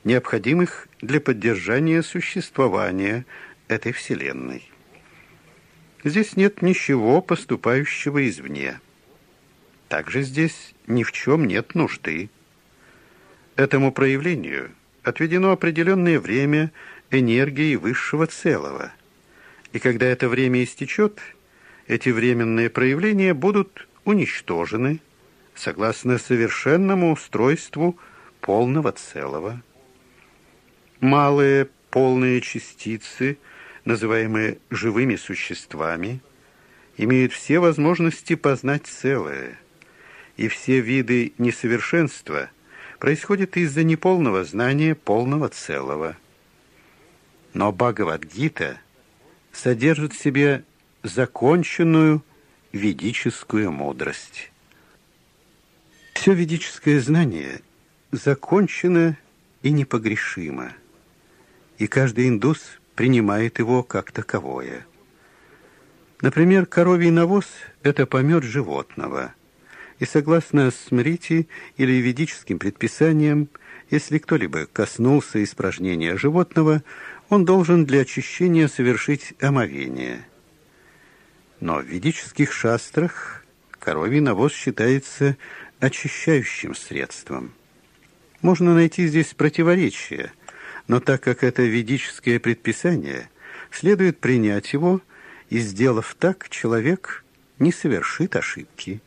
необходимых 0.04 0.88
для 1.00 1.20
поддержания 1.20 2.02
существования 2.02 3.24
этой 3.68 3.92
Вселенной. 3.92 4.70
Здесь 6.02 6.36
нет 6.36 6.62
ничего 6.62 7.20
поступающего 7.20 8.26
извне. 8.28 8.80
Также 9.88 10.22
здесь 10.22 10.74
ни 10.86 11.02
в 11.02 11.12
чем 11.12 11.46
нет 11.46 11.74
нужды. 11.74 12.30
Этому 13.56 13.92
проявлению 13.92 14.70
отведено 15.02 15.52
определенное 15.52 16.18
время 16.18 16.72
энергии 17.10 17.76
высшего 17.76 18.26
целого. 18.26 18.92
И 19.72 19.78
когда 19.78 20.06
это 20.06 20.28
время 20.28 20.64
истечет, 20.64 21.20
эти 21.86 22.08
временные 22.08 22.70
проявления 22.70 23.34
будут 23.34 23.88
уничтожены 24.04 25.00
согласно 25.54 26.18
совершенному 26.18 27.12
устройству 27.12 27.98
полного 28.40 28.92
целого. 28.92 29.62
Малые 31.00 31.68
полные 31.90 32.40
частицы 32.40 33.38
называемые 33.84 34.58
живыми 34.70 35.16
существами, 35.16 36.20
имеют 36.96 37.32
все 37.32 37.60
возможности 37.60 38.34
познать 38.34 38.86
целое, 38.86 39.58
и 40.36 40.48
все 40.48 40.80
виды 40.80 41.32
несовершенства 41.38 42.50
происходят 42.98 43.56
из-за 43.56 43.82
неполного 43.82 44.44
знания 44.44 44.94
полного 44.94 45.48
целого. 45.48 46.16
Но 47.54 47.72
Бхагавадгита 47.72 48.78
содержит 49.52 50.12
в 50.12 50.20
себе 50.20 50.64
законченную 51.02 52.22
ведическую 52.72 53.72
мудрость. 53.72 54.52
Все 56.14 56.34
ведическое 56.34 57.00
знание 57.00 57.62
закончено 58.12 59.16
и 59.62 59.70
непогрешимо, 59.70 60.72
и 61.78 61.86
каждый 61.86 62.28
индус 62.28 62.79
принимает 63.00 63.58
его 63.58 63.82
как 63.82 64.12
таковое. 64.12 64.86
Например, 66.20 66.66
коровий 66.66 67.10
навоз– 67.10 67.46
это 67.82 68.04
помет 68.04 68.44
животного, 68.44 69.32
и 69.98 70.04
согласно 70.04 70.70
смрити 70.70 71.48
или 71.78 71.92
ведическим 71.92 72.58
предписаниям, 72.58 73.48
если 73.88 74.18
кто-либо 74.18 74.66
коснулся 74.66 75.42
испражнения 75.42 76.18
животного, 76.18 76.82
он 77.30 77.46
должен 77.46 77.86
для 77.86 78.00
очищения 78.00 78.68
совершить 78.68 79.32
омовение. 79.40 80.26
Но 81.58 81.78
в 81.78 81.86
ведических 81.86 82.52
шастрах 82.52 83.46
коровий 83.78 84.20
навоз 84.20 84.52
считается 84.52 85.38
очищающим 85.78 86.74
средством. 86.74 87.54
Можно 88.42 88.74
найти 88.74 89.06
здесь 89.06 89.32
противоречие, 89.32 90.32
но 90.90 90.98
так 90.98 91.22
как 91.22 91.44
это 91.44 91.62
ведическое 91.62 92.40
предписание, 92.40 93.30
следует 93.70 94.18
принять 94.18 94.72
его, 94.72 95.00
и, 95.48 95.60
сделав 95.60 96.16
так, 96.18 96.48
человек 96.48 97.24
не 97.60 97.70
совершит 97.70 98.34
ошибки. 98.34 99.00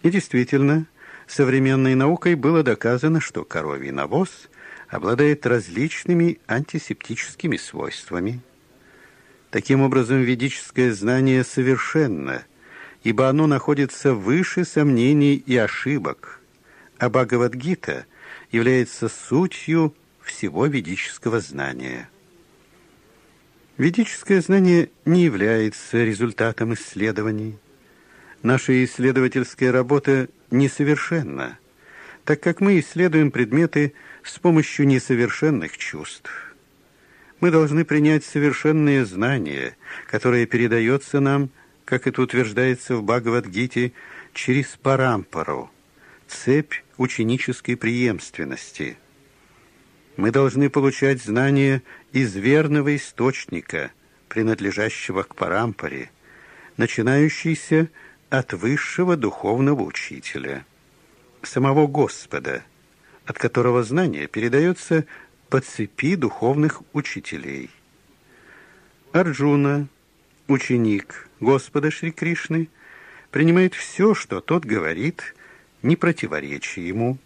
И 0.00 0.08
действительно, 0.08 0.86
современной 1.26 1.94
наукой 1.94 2.36
было 2.36 2.62
доказано, 2.62 3.20
что 3.20 3.44
коровий 3.44 3.90
навоз 3.90 4.48
обладает 4.88 5.44
различными 5.44 6.38
антисептическими 6.48 7.58
свойствами. 7.58 8.40
Таким 9.50 9.82
образом, 9.82 10.22
ведическое 10.22 10.94
знание 10.94 11.44
совершенно– 11.44 12.44
ибо 13.04 13.28
оно 13.28 13.46
находится 13.46 14.14
выше 14.14 14.64
сомнений 14.64 15.36
и 15.36 15.56
ошибок, 15.56 16.40
а 16.98 17.08
Бхагавадгита 17.08 18.06
является 18.50 19.08
сутью 19.08 19.94
всего 20.26 20.66
ведического 20.66 21.40
знания. 21.40 22.10
Ведическое 23.78 24.40
знание 24.42 24.90
не 25.04 25.24
является 25.24 26.04
результатом 26.04 26.74
исследований. 26.74 27.56
Наша 28.42 28.84
исследовательская 28.84 29.72
работа 29.72 30.28
несовершенна, 30.50 31.58
так 32.24 32.40
как 32.40 32.60
мы 32.60 32.78
исследуем 32.80 33.30
предметы 33.30 33.94
с 34.22 34.38
помощью 34.38 34.86
несовершенных 34.86 35.78
чувств. 35.78 36.30
Мы 37.40 37.50
должны 37.50 37.84
принять 37.84 38.24
совершенное 38.24 39.04
знание, 39.04 39.76
которое 40.06 40.44
передается 40.46 41.20
нам– 41.20 41.48
как 41.86 42.06
это 42.08 42.20
утверждается 42.20 42.96
в 42.96 43.04
Бхагавадгите, 43.04 43.92
через 44.34 44.76
парампару, 44.76 45.70
цепь 46.26 46.74
ученической 46.98 47.76
преемственности. 47.76 48.98
Мы 50.16 50.30
должны 50.30 50.70
получать 50.70 51.22
знания 51.22 51.82
из 52.12 52.34
верного 52.34 52.96
источника, 52.96 53.90
принадлежащего 54.28 55.22
к 55.22 55.34
парампаре, 55.34 56.10
начинающийся 56.76 57.88
от 58.30 58.52
высшего 58.54 59.16
духовного 59.16 59.82
учителя, 59.82 60.64
самого 61.42 61.86
Господа, 61.86 62.64
от 63.24 63.38
которого 63.38 63.82
знание 63.82 64.26
передается 64.26 65.04
по 65.48 65.60
цепи 65.60 66.16
духовных 66.16 66.82
учителей. 66.92 67.70
Арджуна, 69.12 69.88
ученик– 70.48 71.28
Господа 71.40 71.90
Шри 71.90 72.10
Кришны, 72.10 72.68
принимает 73.30 73.74
все, 73.74 74.14
что 74.14 74.40
тот 74.40 74.64
говорит, 74.64 75.34
не 75.82 75.96
противоречия 75.96 76.86
ему. 76.86 77.18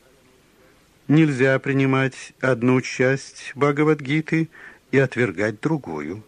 Нельзя 1.11 1.59
принимать 1.59 2.35
одну 2.41 2.81
часть 2.81 3.51
Бхагавадгиты 3.57 4.49
и 4.93 4.99
отвергать 4.99 5.61
другую. 5.61 6.23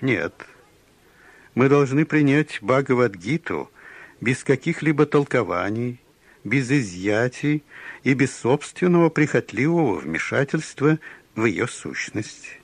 Нет. 0.00 0.32
Мы 1.54 1.68
должны 1.68 2.06
принять 2.06 2.56
Бхагавадгиту 2.62 3.70
без 4.22 4.42
каких-либо 4.42 5.04
толкований, 5.04 6.00
без 6.42 6.70
изъятий 6.70 7.64
и 8.02 8.14
без 8.14 8.34
собственного 8.34 9.10
прихотливого 9.10 9.96
вмешательства 9.96 10.98
в 11.34 11.44
ее 11.44 11.68
сущность. 11.68 12.60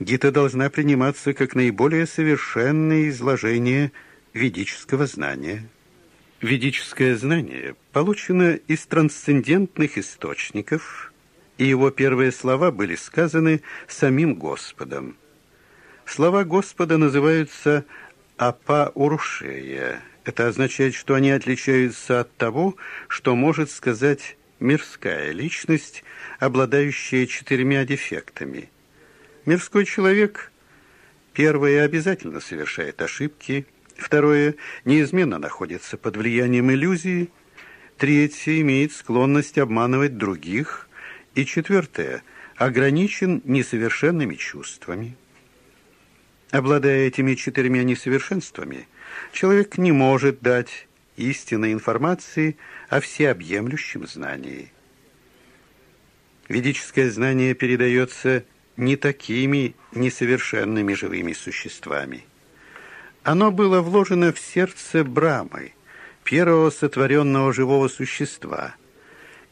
Гита 0.00 0.32
должна 0.32 0.70
приниматься 0.70 1.34
как 1.34 1.54
наиболее 1.54 2.06
совершенное 2.06 3.10
изложение 3.10 3.92
ведического 4.32 5.04
знания. 5.04 5.68
Ведическое 6.42 7.16
знание 7.16 7.76
получено 7.92 8.56
из 8.68 8.84
трансцендентных 8.84 9.96
источников, 9.96 11.12
и 11.56 11.64
его 11.64 11.90
первые 11.90 12.32
слова 12.32 12.70
были 12.70 12.96
сказаны 12.96 13.62
самим 13.88 14.34
Господом. 14.34 15.16
Слова 16.04 16.44
Господа 16.44 16.98
называются 16.98 17.86
«апа-урушея». 18.36 20.02
Это 20.24 20.48
означает, 20.48 20.94
что 20.94 21.14
они 21.14 21.30
отличаются 21.30 22.20
от 22.20 22.36
того, 22.36 22.76
что 23.08 23.34
может 23.34 23.70
сказать 23.70 24.36
мирская 24.60 25.32
личность, 25.32 26.04
обладающая 26.38 27.26
четырьмя 27.26 27.86
дефектами– 27.86 28.68
Мирской 29.44 29.84
человек, 29.84 30.52
первое, 31.32 31.84
обязательно 31.84 32.38
совершает 32.38 33.02
ошибки, 33.02 33.66
второе, 33.96 34.56
неизменно 34.84 35.38
находится 35.38 35.96
под 35.96 36.16
влиянием 36.16 36.70
иллюзии, 36.70 37.30
третье, 37.96 38.60
имеет 38.60 38.92
склонность 38.92 39.58
обманывать 39.58 40.16
других, 40.18 40.88
и 41.34 41.46
четвертое, 41.46 42.22
ограничен 42.56 43.42
несовершенными 43.44 44.34
чувствами. 44.34 45.16
Обладая 46.50 47.06
этими 47.06 47.34
четырьмя 47.34 47.82
несовершенствами, 47.82 48.86
человек 49.32 49.78
не 49.78 49.92
может 49.92 50.40
дать 50.40 50.86
истинной 51.16 51.72
информации 51.72 52.56
о 52.88 53.00
всеобъемлющем 53.00 54.06
знании. 54.06 54.70
Ведическое 56.48 57.10
знание 57.10 57.54
передается 57.54 58.44
не 58.76 58.96
такими 58.96 59.74
несовершенными 59.92 60.92
живыми 60.92 61.32
существами. 61.32 62.24
Оно 63.24 63.52
было 63.52 63.80
вложено 63.80 64.32
в 64.32 64.38
сердце 64.38 65.04
Брамы, 65.04 65.74
первого 66.24 66.70
сотворенного 66.70 67.52
живого 67.52 67.88
существа, 67.88 68.74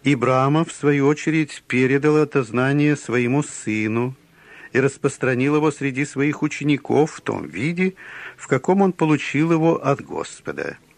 и 0.03 0.15
Брама, 0.15 0.65
в 0.65 0.73
свою 0.73 1.07
очередь, 1.07 1.63
передал 1.69 2.17
это 2.17 2.43
знание 2.43 2.97
своему 2.97 3.43
сыну 3.43 4.17
и 4.73 4.81
распространил 4.81 5.57
его 5.57 5.71
среди 5.71 6.05
своих 6.05 6.43
учеников 6.43 7.13
в 7.13 7.21
том 7.21 7.47
виде, 7.47 7.95
в 8.37 8.49
каком 8.49 8.83
он 8.83 8.93
получил 8.93 9.53
его 9.53 9.85
от 9.85 10.01
Господа– 10.01 10.79